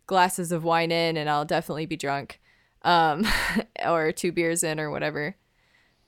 glasses 0.07 0.53
of 0.53 0.62
wine 0.62 0.92
in 0.92 1.16
and 1.16 1.31
i'll 1.31 1.46
definitely 1.46 1.87
be 1.87 1.96
drunk 1.96 2.38
um 2.83 3.27
or 3.87 4.12
two 4.12 4.31
beers 4.31 4.62
in 4.62 4.79
or 4.79 4.90
whatever 4.90 5.37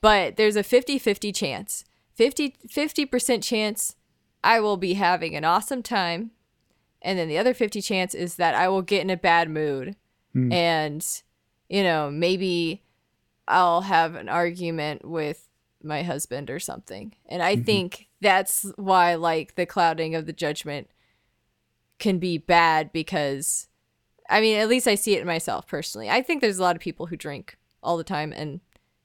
but 0.05 0.35
there's 0.37 0.55
a 0.55 0.61
50-50 0.63 1.33
chance. 1.35 1.83
50 2.13 2.55
50% 2.69 3.43
chance 3.43 3.95
i 4.43 4.59
will 4.59 4.77
be 4.77 4.93
having 4.93 5.35
an 5.35 5.43
awesome 5.43 5.81
time. 5.81 6.29
And 7.01 7.17
then 7.17 7.27
the 7.27 7.39
other 7.39 7.53
50 7.55 7.81
chance 7.81 8.13
is 8.13 8.35
that 8.35 8.53
I 8.55 8.67
will 8.67 8.83
get 8.83 9.01
in 9.01 9.09
a 9.09 9.17
bad 9.17 9.49
mood. 9.49 9.95
Hmm. 10.33 10.51
and 10.51 11.01
you 11.69 11.81
know 11.81 12.11
maybe 12.11 12.83
I'll 13.47 13.81
have 13.81 14.15
an 14.15 14.29
argument 14.29 15.05
with 15.05 15.47
my 15.83 16.03
husband 16.03 16.49
or 16.49 16.59
something. 16.59 17.13
And 17.27 17.41
I 17.41 17.55
Mhm. 17.55 17.65
think 17.65 18.07
that's 18.21 18.65
why 18.75 19.15
like 19.15 19.55
the 19.55 19.65
clouding 19.65 20.13
of 20.15 20.25
the 20.25 20.33
judgment 20.33 20.87
can 21.99 22.19
be 22.19 22.37
bad 22.37 22.91
because 22.91 23.67
I 24.29 24.41
mean 24.41 24.57
at 24.57 24.69
least 24.69 24.87
I 24.87 24.95
see 24.95 25.15
it 25.15 25.21
in 25.21 25.27
myself 25.27 25.67
personally. 25.67 26.09
I 26.09 26.21
think 26.21 26.41
there's 26.41 26.59
a 26.59 26.67
lot 26.67 26.75
of 26.75 26.81
people 26.81 27.07
who 27.07 27.15
drink 27.15 27.57
all 27.81 27.97
the 27.97 28.03
time 28.17 28.31
and 28.33 28.59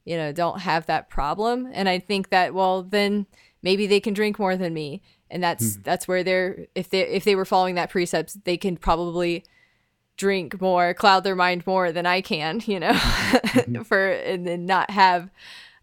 you 0.05 0.17
know 0.17 0.31
don't 0.31 0.59
have 0.59 0.85
that 0.87 1.09
problem. 1.09 1.69
And 1.73 1.87
I 1.89 1.99
think 1.99 2.29
that 2.29 2.53
well 2.53 2.83
then 2.83 3.25
maybe 3.61 3.87
they 3.87 3.99
can 3.99 4.13
drink 4.13 4.39
more 4.39 4.57
than 4.57 4.73
me. 4.73 5.01
And 5.29 5.41
that's 5.41 5.77
that's 5.77 6.07
where 6.07 6.23
they're 6.23 6.67
if 6.75 6.89
they 6.89 7.01
if 7.07 7.23
they 7.23 7.35
were 7.35 7.45
following 7.45 7.75
that 7.75 7.89
precepts 7.89 8.33
they 8.43 8.57
can 8.57 8.75
probably 8.77 9.45
drink 10.17 10.59
more 10.59 10.93
cloud 10.93 11.23
their 11.23 11.35
mind 11.35 11.65
more 11.65 11.91
than 11.91 12.05
i 12.05 12.21
can 12.21 12.61
you 12.65 12.79
know 12.79 12.93
for 13.83 14.11
and 14.11 14.45
then 14.45 14.67
not 14.67 14.91
have 14.91 15.31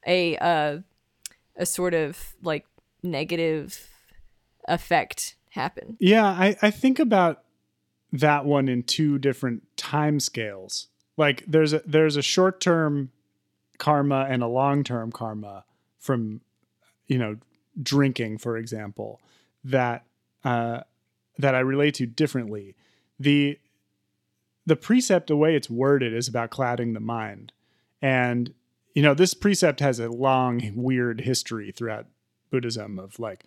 a 0.06 0.36
uh 0.36 0.78
a 1.56 1.66
sort 1.66 1.92
of 1.92 2.36
like 2.42 2.66
negative 3.02 3.88
effect 4.68 5.36
happen. 5.50 5.96
Yeah, 5.98 6.26
I, 6.26 6.56
I 6.62 6.70
think 6.70 6.98
about 6.98 7.42
that 8.12 8.44
one 8.44 8.68
in 8.68 8.84
two 8.84 9.18
different 9.18 9.64
time 9.76 10.20
scales. 10.20 10.88
Like 11.16 11.44
there's 11.46 11.72
a 11.72 11.82
there's 11.84 12.16
a 12.16 12.22
short 12.22 12.60
term 12.60 13.10
karma 13.78 14.26
and 14.28 14.42
a 14.42 14.48
long 14.48 14.84
term 14.84 15.10
karma 15.10 15.64
from 15.98 16.40
you 17.06 17.18
know 17.18 17.36
drinking, 17.80 18.38
for 18.38 18.56
example, 18.56 19.20
that 19.64 20.04
uh, 20.44 20.80
that 21.38 21.54
I 21.54 21.60
relate 21.60 21.94
to 21.94 22.06
differently. 22.06 22.74
The 23.18 23.58
the 24.66 24.76
precept, 24.76 25.28
the 25.28 25.36
way 25.36 25.56
it's 25.56 25.70
worded, 25.70 26.12
is 26.12 26.28
about 26.28 26.50
clouding 26.50 26.92
the 26.92 27.00
mind, 27.00 27.52
and 28.02 28.52
you 28.94 29.02
know 29.02 29.14
this 29.14 29.34
precept 29.34 29.80
has 29.80 29.98
a 29.98 30.08
long, 30.08 30.72
weird 30.74 31.22
history 31.22 31.72
throughout 31.72 32.06
Buddhism 32.50 32.98
of 32.98 33.18
like 33.18 33.44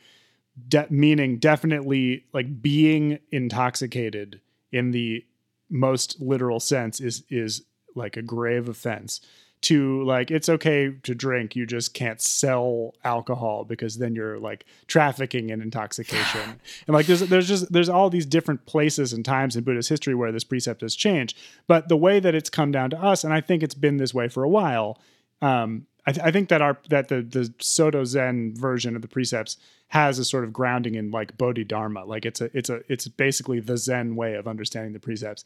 de- 0.68 0.88
meaning 0.90 1.38
definitely 1.38 2.26
like 2.34 2.62
being 2.62 3.20
intoxicated 3.32 4.42
in 4.72 4.92
the 4.92 5.26
most 5.70 6.20
literal 6.20 6.60
sense 6.60 7.00
is 7.00 7.24
is 7.30 7.64
like 7.96 8.18
a 8.18 8.22
grave 8.22 8.68
offense 8.70 9.22
to 9.62 10.04
like 10.04 10.32
it's 10.32 10.50
okay 10.50 10.92
to 11.04 11.14
drink 11.14 11.56
you 11.56 11.66
just 11.66 11.94
can't 11.94 12.20
sell 12.20 12.96
alcohol 13.04 13.64
because 13.64 13.98
then 13.98 14.16
you're 14.16 14.40
like 14.40 14.66
trafficking 14.88 15.50
in 15.50 15.62
intoxication. 15.62 16.60
And 16.88 16.96
like 16.96 17.06
there's 17.06 17.22
there's 17.22 17.48
just 17.48 17.72
there's 17.72 17.90
all 17.90 18.10
these 18.10 18.26
different 18.26 18.66
places 18.66 19.14
and 19.14 19.24
times 19.24 19.56
in 19.56 19.64
buddhist 19.64 19.90
history 19.90 20.16
where 20.16 20.32
this 20.32 20.44
precept 20.44 20.82
has 20.82 20.96
changed. 20.96 21.38
But 21.68 21.90
the 21.90 21.98
way 21.98 22.20
that 22.20 22.34
it's 22.34 22.50
come 22.50 22.72
down 22.72 22.90
to 22.92 23.02
us 23.02 23.24
and 23.24 23.34
i 23.34 23.42
think 23.42 23.62
it's 23.64 23.76
been 23.76 23.98
this 23.98 24.14
way 24.14 24.28
for 24.28 24.44
a 24.44 24.50
while 24.50 25.00
um, 25.42 25.88
I, 26.06 26.12
th- 26.12 26.26
I, 26.26 26.32
think 26.32 26.50
that 26.50 26.62
our 26.62 26.78
that 26.90 27.10
the 27.10 27.22
the 27.22 27.54
Soto 27.60 28.04
Zen 28.04 28.56
version 28.56 28.96
of 28.96 29.02
the 29.02 29.08
precepts 29.08 29.58
has 29.90 30.20
a 30.20 30.26
sort 30.26 30.44
of 30.44 30.54
grounding 30.54 30.96
in 30.96 31.12
like 31.12 31.38
Bodhidharma, 31.38 32.06
like 32.06 32.26
it's 32.26 32.42
a 32.42 32.50
it's 32.58 32.70
a 32.70 32.82
it's 32.88 33.08
basically 33.08 33.60
the 33.60 33.78
Zen 33.78 34.16
way 34.16 34.34
of 34.36 34.48
understanding 34.48 34.94
the 34.94 35.00
precepts, 35.00 35.44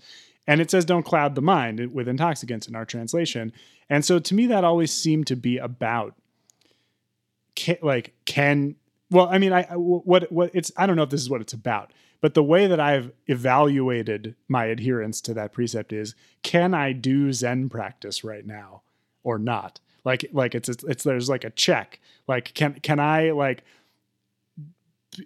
and 0.47 0.61
it 0.61 0.69
says 0.71 0.85
don't 0.85 1.05
cloud 1.05 1.35
the 1.35 1.41
mind 1.41 1.93
with 1.93 2.07
intoxicants 2.07 2.67
in 2.67 2.75
our 2.75 2.85
translation, 2.85 3.51
and 3.89 4.03
so 4.03 4.19
to 4.19 4.35
me 4.35 4.47
that 4.47 4.63
always 4.63 4.91
seemed 4.91 5.27
to 5.27 5.35
be 5.35 5.57
about 5.57 6.15
can, 7.55 7.77
like 7.81 8.13
can 8.25 8.75
well 9.09 9.27
I 9.29 9.37
mean 9.37 9.53
I 9.53 9.63
what 9.75 10.31
what 10.31 10.51
it's 10.53 10.71
I 10.77 10.85
don't 10.85 10.95
know 10.95 11.03
if 11.03 11.09
this 11.09 11.21
is 11.21 11.29
what 11.29 11.41
it's 11.41 11.53
about, 11.53 11.91
but 12.21 12.33
the 12.33 12.43
way 12.43 12.67
that 12.67 12.79
I've 12.79 13.11
evaluated 13.27 14.35
my 14.47 14.65
adherence 14.65 15.21
to 15.21 15.33
that 15.35 15.53
precept 15.53 15.93
is 15.93 16.15
can 16.43 16.73
I 16.73 16.91
do 16.91 17.31
Zen 17.33 17.69
practice 17.69 18.23
right 18.23 18.45
now 18.45 18.81
or 19.23 19.39
not? 19.39 19.79
like 20.05 20.29
like 20.31 20.55
it's, 20.55 20.69
it's 20.69 20.83
it's 20.85 21.03
there's 21.03 21.27
like 21.27 21.43
a 21.43 21.49
check 21.49 21.99
like 22.27 22.53
can 22.53 22.75
can 22.75 22.99
i 22.99 23.31
like 23.31 23.63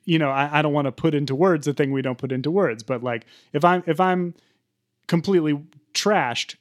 you 0.06 0.18
know 0.18 0.32
i, 0.32 0.60
I 0.60 0.62
don't 0.62 0.74
want 0.74 0.86
to 0.86 0.92
put 0.92 1.14
into 1.14 1.36
words 1.36 1.66
the 1.66 1.74
thing 1.74 1.92
we 1.92 2.02
don't 2.02 2.18
put 2.18 2.32
into 2.32 2.50
words 2.50 2.82
but 2.82 3.04
like 3.04 3.26
if 3.54 3.64
i'm 3.64 3.84
if 3.86 4.00
i'm 4.00 4.34
completely 5.10 5.62
trashed 5.94 6.56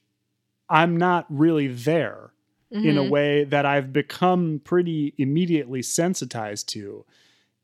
i'm 0.68 0.96
not 0.96 1.24
really 1.28 1.68
there 1.68 2.32
mm-hmm. 2.72 2.84
in 2.84 2.98
a 2.98 3.02
mm-hmm. 3.02 3.10
way 3.10 3.44
that 3.44 3.64
i've 3.64 3.92
become 3.92 4.60
pretty 4.64 5.14
immediately 5.18 5.80
sensitized 5.80 6.68
to 6.68 7.04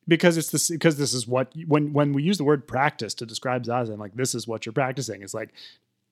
because 0.07 0.37
it's 0.37 0.51
this 0.53 0.71
because 0.71 0.97
this 0.97 1.13
is 1.13 1.27
what 1.27 1.53
when 1.67 1.93
when 1.93 2.13
we 2.13 2.23
use 2.23 2.39
the 2.39 2.45
word 2.45 2.69
practice 2.69 3.15
to 3.15 3.27
describe 3.27 3.65
zazen 3.65 3.99
like 3.99 4.15
this 4.15 4.33
is 4.33 4.47
what 4.47 4.65
you're 4.65 4.73
practicing 4.73 5.23
it's 5.23 5.35
like 5.35 5.53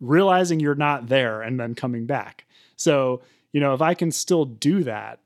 realizing 0.01 0.59
you're 0.59 0.75
not 0.75 1.07
there 1.07 1.41
and 1.43 1.61
then 1.61 1.77
coming 1.77 2.07
back 2.07 2.45
so 2.77 3.23
you 3.53 3.61
know, 3.61 3.75
if 3.75 3.83
I 3.83 3.95
can 3.95 4.11
still 4.11 4.45
do 4.45 4.83
that, 4.85 5.21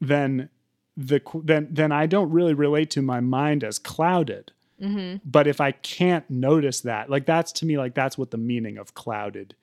then 0.00 0.50
the 0.96 1.20
then 1.44 1.68
then 1.70 1.92
I 1.92 2.06
don't 2.06 2.30
really 2.30 2.54
relate 2.54 2.90
to 2.90 3.02
my 3.02 3.20
mind 3.20 3.64
as 3.64 3.78
clouded. 3.78 4.52
Mm-hmm. 4.80 5.16
But 5.24 5.46
if 5.46 5.60
I 5.60 5.72
can't 5.72 6.28
notice 6.30 6.80
that, 6.80 7.10
like 7.10 7.26
that's 7.26 7.52
to 7.52 7.66
me 7.66 7.78
like 7.78 7.94
that's 7.94 8.16
what 8.16 8.30
the 8.30 8.38
meaning 8.38 8.78
of 8.78 8.94
clouded 8.94 9.54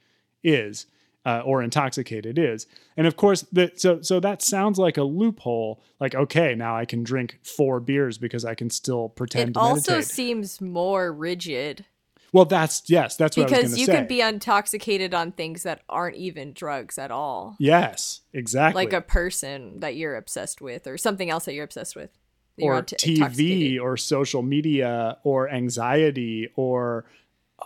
is. 0.44 0.86
Uh, 1.26 1.42
or 1.44 1.62
intoxicated 1.62 2.40
is. 2.40 2.68
And 2.96 3.06
of 3.06 3.18
course, 3.18 3.42
the, 3.52 3.70
so 3.76 4.02
so 4.02 4.22
that 4.22 4.42
sounds 4.42 4.80
like 4.80 4.96
a 4.96 5.04
loophole. 5.04 5.84
Like, 6.00 6.16
okay, 6.16 6.56
now 6.56 6.78
I 6.78 6.86
can 6.86 7.04
drink 7.04 7.40
four 7.44 7.82
beers 7.82 8.18
because 8.18 8.46
I 8.46 8.56
can 8.56 8.70
still 8.70 9.10
pretend. 9.10 9.50
It 9.50 9.58
also 9.58 10.00
seems 10.00 10.62
more 10.62 11.12
rigid. 11.12 11.84
Well, 12.32 12.46
that's 12.46 12.84
yes, 12.88 13.18
that's 13.18 13.36
what 13.36 13.50
because 13.50 13.78
you 13.78 13.88
say. 13.88 13.92
can 13.92 14.08
be 14.08 14.22
intoxicated 14.22 15.14
on 15.14 15.34
things 15.34 15.64
that 15.64 15.82
aren't 15.90 16.16
even 16.16 16.54
drugs 16.54 16.98
at 16.98 17.12
all. 17.12 17.58
Yes, 17.60 18.22
exactly. 18.32 18.86
Like 18.86 18.94
a 18.94 19.02
person 19.02 19.82
that 19.82 19.98
you're 19.98 20.16
obsessed 20.16 20.62
with, 20.62 20.88
or 20.88 20.98
something 20.98 21.30
else 21.30 21.44
that 21.44 21.56
you're 21.56 21.66
obsessed 21.66 21.98
with, 21.98 22.12
or 22.60 22.82
TV, 22.82 23.80
or 23.80 23.98
social 23.98 24.42
media, 24.42 25.18
or 25.24 25.50
anxiety, 25.50 26.50
or 26.56 27.06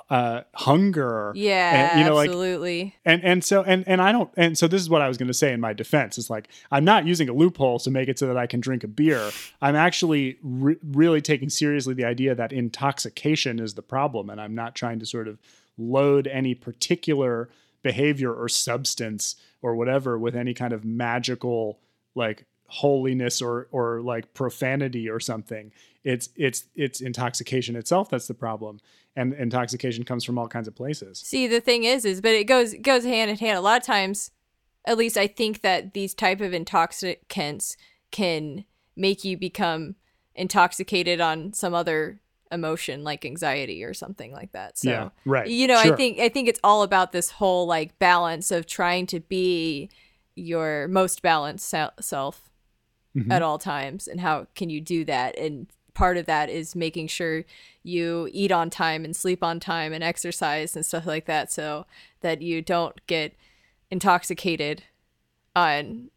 uh, 0.09 0.41
hunger. 0.55 1.31
Yeah, 1.35 1.91
and, 1.91 1.99
you 1.99 2.05
know, 2.05 2.19
absolutely. 2.19 2.83
Like, 2.83 2.93
and 3.05 3.23
and 3.23 3.43
so 3.43 3.63
and 3.63 3.87
and 3.87 4.01
I 4.01 4.11
don't 4.11 4.29
and 4.37 4.57
so 4.57 4.67
this 4.67 4.81
is 4.81 4.89
what 4.89 5.01
I 5.01 5.07
was 5.07 5.17
going 5.17 5.27
to 5.27 5.33
say 5.33 5.51
in 5.53 5.59
my 5.59 5.73
defense 5.73 6.17
is 6.17 6.29
like 6.29 6.49
I'm 6.71 6.85
not 6.85 7.05
using 7.05 7.29
a 7.29 7.33
loophole 7.33 7.79
to 7.79 7.91
make 7.91 8.07
it 8.07 8.19
so 8.19 8.27
that 8.27 8.37
I 8.37 8.47
can 8.47 8.59
drink 8.59 8.83
a 8.83 8.87
beer. 8.87 9.31
I'm 9.61 9.75
actually 9.75 10.37
re- 10.41 10.77
really 10.83 11.21
taking 11.21 11.49
seriously 11.49 11.93
the 11.93 12.05
idea 12.05 12.35
that 12.35 12.53
intoxication 12.53 13.59
is 13.59 13.73
the 13.73 13.81
problem, 13.81 14.29
and 14.29 14.39
I'm 14.39 14.55
not 14.55 14.75
trying 14.75 14.99
to 14.99 15.05
sort 15.05 15.27
of 15.27 15.39
load 15.77 16.27
any 16.27 16.53
particular 16.55 17.49
behavior 17.81 18.33
or 18.33 18.47
substance 18.47 19.35
or 19.61 19.75
whatever 19.75 20.17
with 20.17 20.35
any 20.35 20.53
kind 20.53 20.73
of 20.73 20.85
magical 20.85 21.79
like 22.15 22.45
holiness 22.71 23.41
or 23.41 23.67
or 23.71 24.01
like 24.01 24.33
profanity 24.33 25.09
or 25.09 25.19
something 25.19 25.71
it's 26.03 26.29
it's 26.35 26.65
it's 26.75 27.01
intoxication 27.01 27.75
itself 27.75 28.09
that's 28.09 28.27
the 28.27 28.33
problem. 28.33 28.79
And 29.15 29.33
intoxication 29.33 30.05
comes 30.05 30.23
from 30.23 30.37
all 30.37 30.47
kinds 30.47 30.67
of 30.67 30.75
places. 30.75 31.19
See 31.19 31.47
the 31.47 31.61
thing 31.61 31.83
is 31.83 32.05
is 32.05 32.21
but 32.21 32.31
it 32.31 32.45
goes 32.45 32.73
goes 32.75 33.03
hand 33.03 33.29
in 33.29 33.37
hand. 33.37 33.57
A 33.57 33.61
lot 33.61 33.79
of 33.79 33.85
times 33.85 34.31
at 34.85 34.97
least 34.97 35.15
i 35.15 35.27
think 35.27 35.61
that 35.61 35.93
these 35.93 36.13
type 36.13 36.41
of 36.41 36.53
intoxicants 36.53 37.77
can 38.09 38.65
make 38.95 39.23
you 39.23 39.37
become 39.37 39.95
intoxicated 40.33 41.21
on 41.21 41.53
some 41.53 41.73
other 41.73 42.19
emotion 42.51 43.03
like 43.03 43.23
anxiety 43.23 43.83
or 43.83 43.93
something 43.93 44.33
like 44.33 44.51
that. 44.51 44.77
So 44.77 44.89
yeah, 44.89 45.09
right. 45.25 45.47
you 45.47 45.67
know 45.67 45.81
sure. 45.81 45.93
i 45.93 45.95
think 45.95 46.19
i 46.19 46.29
think 46.29 46.49
it's 46.49 46.59
all 46.63 46.83
about 46.83 47.11
this 47.11 47.31
whole 47.31 47.67
like 47.67 47.99
balance 47.99 48.49
of 48.49 48.65
trying 48.65 49.05
to 49.07 49.19
be 49.19 49.89
your 50.35 50.87
most 50.87 51.21
balanced 51.21 51.73
self 51.99 52.50
mm-hmm. 53.15 53.31
at 53.31 53.41
all 53.41 53.57
times 53.57 54.07
and 54.07 54.21
how 54.21 54.47
can 54.55 54.69
you 54.69 54.81
do 54.81 55.03
that 55.05 55.37
and 55.37 55.67
part 55.93 56.17
of 56.17 56.25
that 56.25 56.49
is 56.49 56.75
making 56.75 57.07
sure 57.07 57.43
you 57.83 58.29
eat 58.31 58.51
on 58.51 58.69
time 58.69 59.03
and 59.03 59.15
sleep 59.15 59.43
on 59.43 59.59
time 59.59 59.91
and 59.93 60.03
exercise 60.03 60.75
and 60.75 60.85
stuff 60.85 61.05
like 61.05 61.25
that 61.25 61.51
so 61.51 61.85
that 62.21 62.41
you 62.41 62.61
don't 62.61 63.05
get 63.07 63.35
intoxicated 63.89 64.83
on 65.55 66.09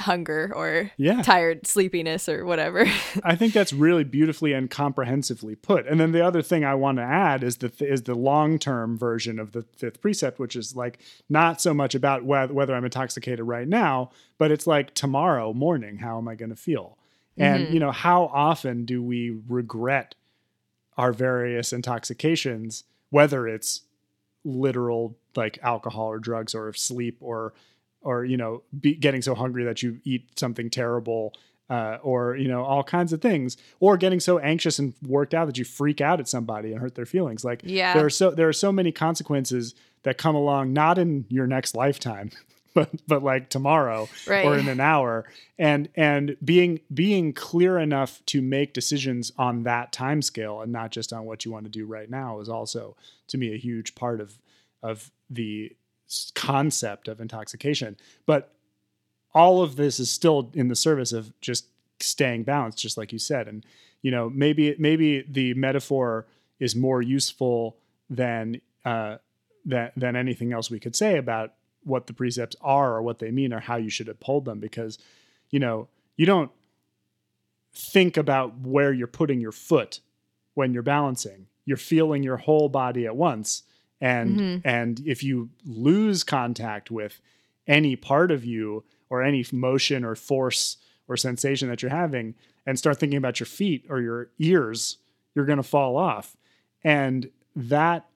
hunger 0.00 0.52
or 0.54 0.90
yeah. 0.96 1.22
tired 1.22 1.66
sleepiness 1.66 2.28
or 2.28 2.44
whatever. 2.44 2.86
I 3.24 3.36
think 3.36 3.52
that's 3.52 3.72
really 3.72 4.04
beautifully 4.04 4.52
and 4.52 4.70
comprehensively 4.70 5.54
put. 5.54 5.86
And 5.86 6.00
then 6.00 6.12
the 6.12 6.24
other 6.24 6.42
thing 6.42 6.64
I 6.64 6.74
want 6.74 6.98
to 6.98 7.02
add 7.02 7.42
is 7.42 7.58
the 7.58 7.68
th- 7.68 7.90
is 7.90 8.02
the 8.02 8.14
long-term 8.14 8.98
version 8.98 9.38
of 9.38 9.52
the 9.52 9.62
fifth 9.76 10.00
precept 10.00 10.38
which 10.38 10.56
is 10.56 10.76
like 10.76 10.98
not 11.28 11.60
so 11.60 11.74
much 11.74 11.94
about 11.94 12.24
whether, 12.24 12.52
whether 12.52 12.74
I'm 12.74 12.84
intoxicated 12.84 13.46
right 13.46 13.68
now, 13.68 14.10
but 14.38 14.50
it's 14.50 14.66
like 14.66 14.94
tomorrow 14.94 15.52
morning 15.52 15.98
how 15.98 16.18
am 16.18 16.28
I 16.28 16.34
going 16.34 16.50
to 16.50 16.56
feel? 16.56 16.98
And 17.36 17.64
mm-hmm. 17.64 17.74
you 17.74 17.80
know, 17.80 17.92
how 17.92 18.24
often 18.32 18.84
do 18.84 19.02
we 19.02 19.38
regret 19.48 20.14
our 20.98 21.12
various 21.12 21.72
intoxications, 21.72 22.84
whether 23.10 23.48
it's 23.48 23.82
literal 24.44 25.16
like 25.36 25.58
alcohol 25.62 26.06
or 26.06 26.18
drugs 26.18 26.54
or 26.54 26.72
sleep 26.72 27.16
or 27.20 27.54
or 28.02 28.24
you 28.24 28.36
know, 28.36 28.62
be, 28.78 28.94
getting 28.94 29.22
so 29.22 29.34
hungry 29.34 29.64
that 29.64 29.82
you 29.82 30.00
eat 30.04 30.38
something 30.38 30.70
terrible 30.70 31.32
uh, 31.70 31.98
or 32.02 32.36
you 32.36 32.48
know 32.48 32.64
all 32.64 32.82
kinds 32.82 33.12
of 33.12 33.20
things 33.20 33.56
or 33.80 33.96
getting 33.96 34.20
so 34.20 34.38
anxious 34.38 34.78
and 34.78 34.94
worked 35.06 35.34
out 35.34 35.46
that 35.46 35.58
you 35.58 35.64
freak 35.64 36.00
out 36.00 36.20
at 36.20 36.28
somebody 36.28 36.72
and 36.72 36.80
hurt 36.80 36.94
their 36.94 37.06
feelings. 37.06 37.44
Like 37.44 37.62
yeah. 37.64 37.94
there 37.94 38.06
are 38.06 38.10
so 38.10 38.30
there 38.30 38.48
are 38.48 38.52
so 38.52 38.70
many 38.72 38.92
consequences 38.92 39.74
that 40.02 40.18
come 40.18 40.34
along 40.34 40.72
not 40.72 40.98
in 40.98 41.24
your 41.28 41.46
next 41.46 41.74
lifetime 41.74 42.30
but 42.74 42.90
but 43.06 43.22
like 43.22 43.48
tomorrow 43.48 44.08
right. 44.26 44.44
or 44.44 44.56
in 44.56 44.68
an 44.68 44.80
hour. 44.80 45.24
And 45.58 45.88
and 45.94 46.36
being 46.44 46.80
being 46.92 47.32
clear 47.32 47.78
enough 47.78 48.24
to 48.26 48.42
make 48.42 48.72
decisions 48.72 49.32
on 49.38 49.62
that 49.64 49.92
time 49.92 50.22
scale 50.22 50.60
and 50.60 50.72
not 50.72 50.90
just 50.90 51.12
on 51.12 51.24
what 51.24 51.44
you 51.44 51.52
want 51.52 51.64
to 51.64 51.70
do 51.70 51.86
right 51.86 52.10
now 52.10 52.40
is 52.40 52.48
also 52.48 52.96
to 53.28 53.38
me 53.38 53.54
a 53.54 53.58
huge 53.58 53.94
part 53.94 54.20
of 54.20 54.38
of 54.82 55.10
the 55.30 55.72
concept 56.34 57.08
of 57.08 57.20
intoxication. 57.20 57.96
But 58.26 58.52
all 59.34 59.62
of 59.62 59.76
this 59.76 59.98
is 59.98 60.10
still 60.10 60.50
in 60.54 60.68
the 60.68 60.76
service 60.76 61.12
of 61.12 61.32
just 61.40 61.66
staying 62.00 62.42
balanced 62.42 62.78
just 62.78 62.96
like 62.96 63.12
you 63.12 63.18
said. 63.18 63.48
And 63.48 63.64
you 64.02 64.10
know 64.10 64.28
maybe 64.30 64.74
maybe 64.78 65.24
the 65.28 65.54
metaphor 65.54 66.26
is 66.58 66.76
more 66.76 67.02
useful 67.02 67.76
than 68.10 68.60
uh, 68.84 69.16
than 69.64 69.90
than 69.96 70.16
anything 70.16 70.52
else 70.52 70.70
we 70.70 70.80
could 70.80 70.96
say 70.96 71.16
about 71.16 71.54
what 71.84 72.06
the 72.06 72.12
precepts 72.12 72.56
are 72.60 72.94
or 72.94 73.02
what 73.02 73.18
they 73.18 73.30
mean 73.30 73.52
or 73.52 73.60
how 73.60 73.76
you 73.76 73.90
should 73.90 74.08
uphold 74.08 74.44
them. 74.44 74.60
Because 74.60 74.98
you 75.50 75.60
know 75.60 75.88
you 76.16 76.26
don't 76.26 76.50
think 77.92 78.16
about 78.16 78.58
where 78.58 78.92
you're 78.92 79.06
putting 79.06 79.40
your 79.40 79.52
foot 79.52 80.00
when 80.54 80.74
you're 80.74 80.82
balancing. 80.82 81.46
You're 81.64 81.76
feeling 81.76 82.22
your 82.22 82.38
whole 82.38 82.68
body 82.68 83.06
at 83.06 83.16
once 83.16 83.62
and 84.02 84.38
mm-hmm. 84.38 84.68
and 84.68 85.00
if 85.06 85.22
you 85.22 85.48
lose 85.64 86.24
contact 86.24 86.90
with 86.90 87.20
any 87.66 87.96
part 87.96 88.30
of 88.30 88.44
you 88.44 88.84
or 89.08 89.22
any 89.22 89.46
motion 89.52 90.04
or 90.04 90.14
force 90.14 90.76
or 91.08 91.16
sensation 91.16 91.68
that 91.68 91.80
you're 91.80 91.90
having 91.90 92.34
and 92.66 92.78
start 92.78 92.98
thinking 92.98 93.16
about 93.16 93.40
your 93.40 93.46
feet 93.46 93.86
or 93.88 94.00
your 94.00 94.28
ears 94.38 94.98
you're 95.34 95.46
going 95.46 95.56
to 95.56 95.62
fall 95.62 95.96
off 95.96 96.36
and 96.84 97.30
that 97.56 98.06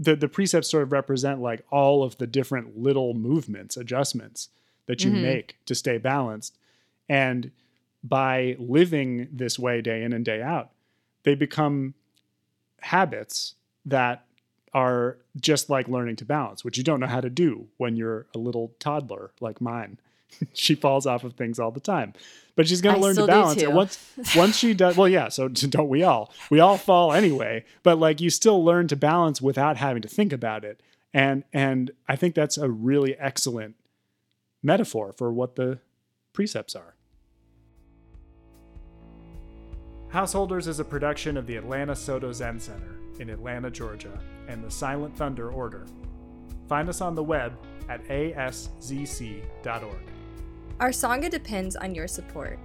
the 0.00 0.16
the 0.16 0.28
precepts 0.28 0.70
sort 0.70 0.82
of 0.82 0.92
represent 0.92 1.40
like 1.40 1.64
all 1.70 2.02
of 2.02 2.16
the 2.16 2.26
different 2.26 2.78
little 2.78 3.14
movements, 3.14 3.76
adjustments 3.76 4.48
that 4.86 5.04
you 5.04 5.12
mm-hmm. 5.12 5.22
make 5.22 5.56
to 5.66 5.74
stay 5.74 5.98
balanced. 5.98 6.56
And 7.08 7.52
by 8.02 8.56
living 8.58 9.28
this 9.30 9.58
way 9.58 9.82
day 9.82 10.02
in 10.02 10.14
and 10.14 10.24
day 10.24 10.40
out, 10.40 10.70
they 11.22 11.34
become 11.34 11.94
habits 12.80 13.54
that 13.84 14.24
are 14.72 15.18
just 15.38 15.68
like 15.68 15.88
learning 15.88 16.16
to 16.16 16.24
balance, 16.24 16.64
which 16.64 16.78
you 16.78 16.84
don't 16.84 17.00
know 17.00 17.06
how 17.06 17.20
to 17.20 17.30
do 17.30 17.66
when 17.76 17.96
you're 17.96 18.26
a 18.34 18.38
little 18.38 18.72
toddler 18.78 19.32
like 19.40 19.60
mine. 19.60 19.98
she 20.52 20.74
falls 20.74 21.06
off 21.06 21.24
of 21.24 21.34
things 21.34 21.58
all 21.58 21.70
the 21.70 21.80
time. 21.80 22.12
But 22.56 22.68
she's 22.68 22.80
going 22.80 22.96
to 22.96 23.00
learn 23.00 23.16
to 23.16 23.26
balance. 23.26 23.62
And 23.62 23.74
once 23.74 23.98
once 24.36 24.56
she 24.56 24.74
does 24.74 24.96
well, 24.96 25.08
yeah, 25.08 25.28
so 25.28 25.48
don't 25.48 25.88
we 25.88 26.02
all. 26.02 26.32
We 26.50 26.60
all 26.60 26.76
fall 26.76 27.12
anyway, 27.12 27.64
but 27.82 27.98
like 27.98 28.20
you 28.20 28.30
still 28.30 28.64
learn 28.64 28.88
to 28.88 28.96
balance 28.96 29.40
without 29.40 29.76
having 29.76 30.02
to 30.02 30.08
think 30.08 30.32
about 30.32 30.64
it. 30.64 30.80
And 31.12 31.44
and 31.52 31.90
I 32.08 32.16
think 32.16 32.34
that's 32.34 32.58
a 32.58 32.68
really 32.70 33.16
excellent 33.18 33.76
metaphor 34.62 35.12
for 35.12 35.32
what 35.32 35.56
the 35.56 35.78
precepts 36.32 36.76
are. 36.76 36.94
Householders 40.08 40.66
is 40.66 40.80
a 40.80 40.84
production 40.84 41.36
of 41.36 41.46
the 41.46 41.56
Atlanta 41.56 41.94
Soto 41.94 42.32
Zen 42.32 42.58
Center 42.58 42.96
in 43.20 43.30
Atlanta, 43.30 43.70
Georgia, 43.70 44.18
and 44.50 44.62
the 44.62 44.70
Silent 44.70 45.16
Thunder 45.16 45.50
Order. 45.50 45.86
Find 46.68 46.88
us 46.88 47.00
on 47.00 47.14
the 47.14 47.22
web 47.22 47.54
at 47.88 48.04
aszc.org. 48.08 49.42
Our 50.80 50.90
Sangha 50.90 51.30
depends 51.30 51.76
on 51.76 51.94
your 51.94 52.08
support. 52.08 52.58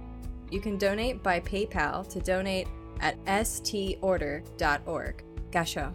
You 0.50 0.60
can 0.60 0.78
donate 0.78 1.22
by 1.22 1.40
PayPal 1.40 2.08
to 2.08 2.20
donate 2.20 2.68
at 3.00 3.22
storder.org. 3.24 5.24
Gasho. 5.50 5.94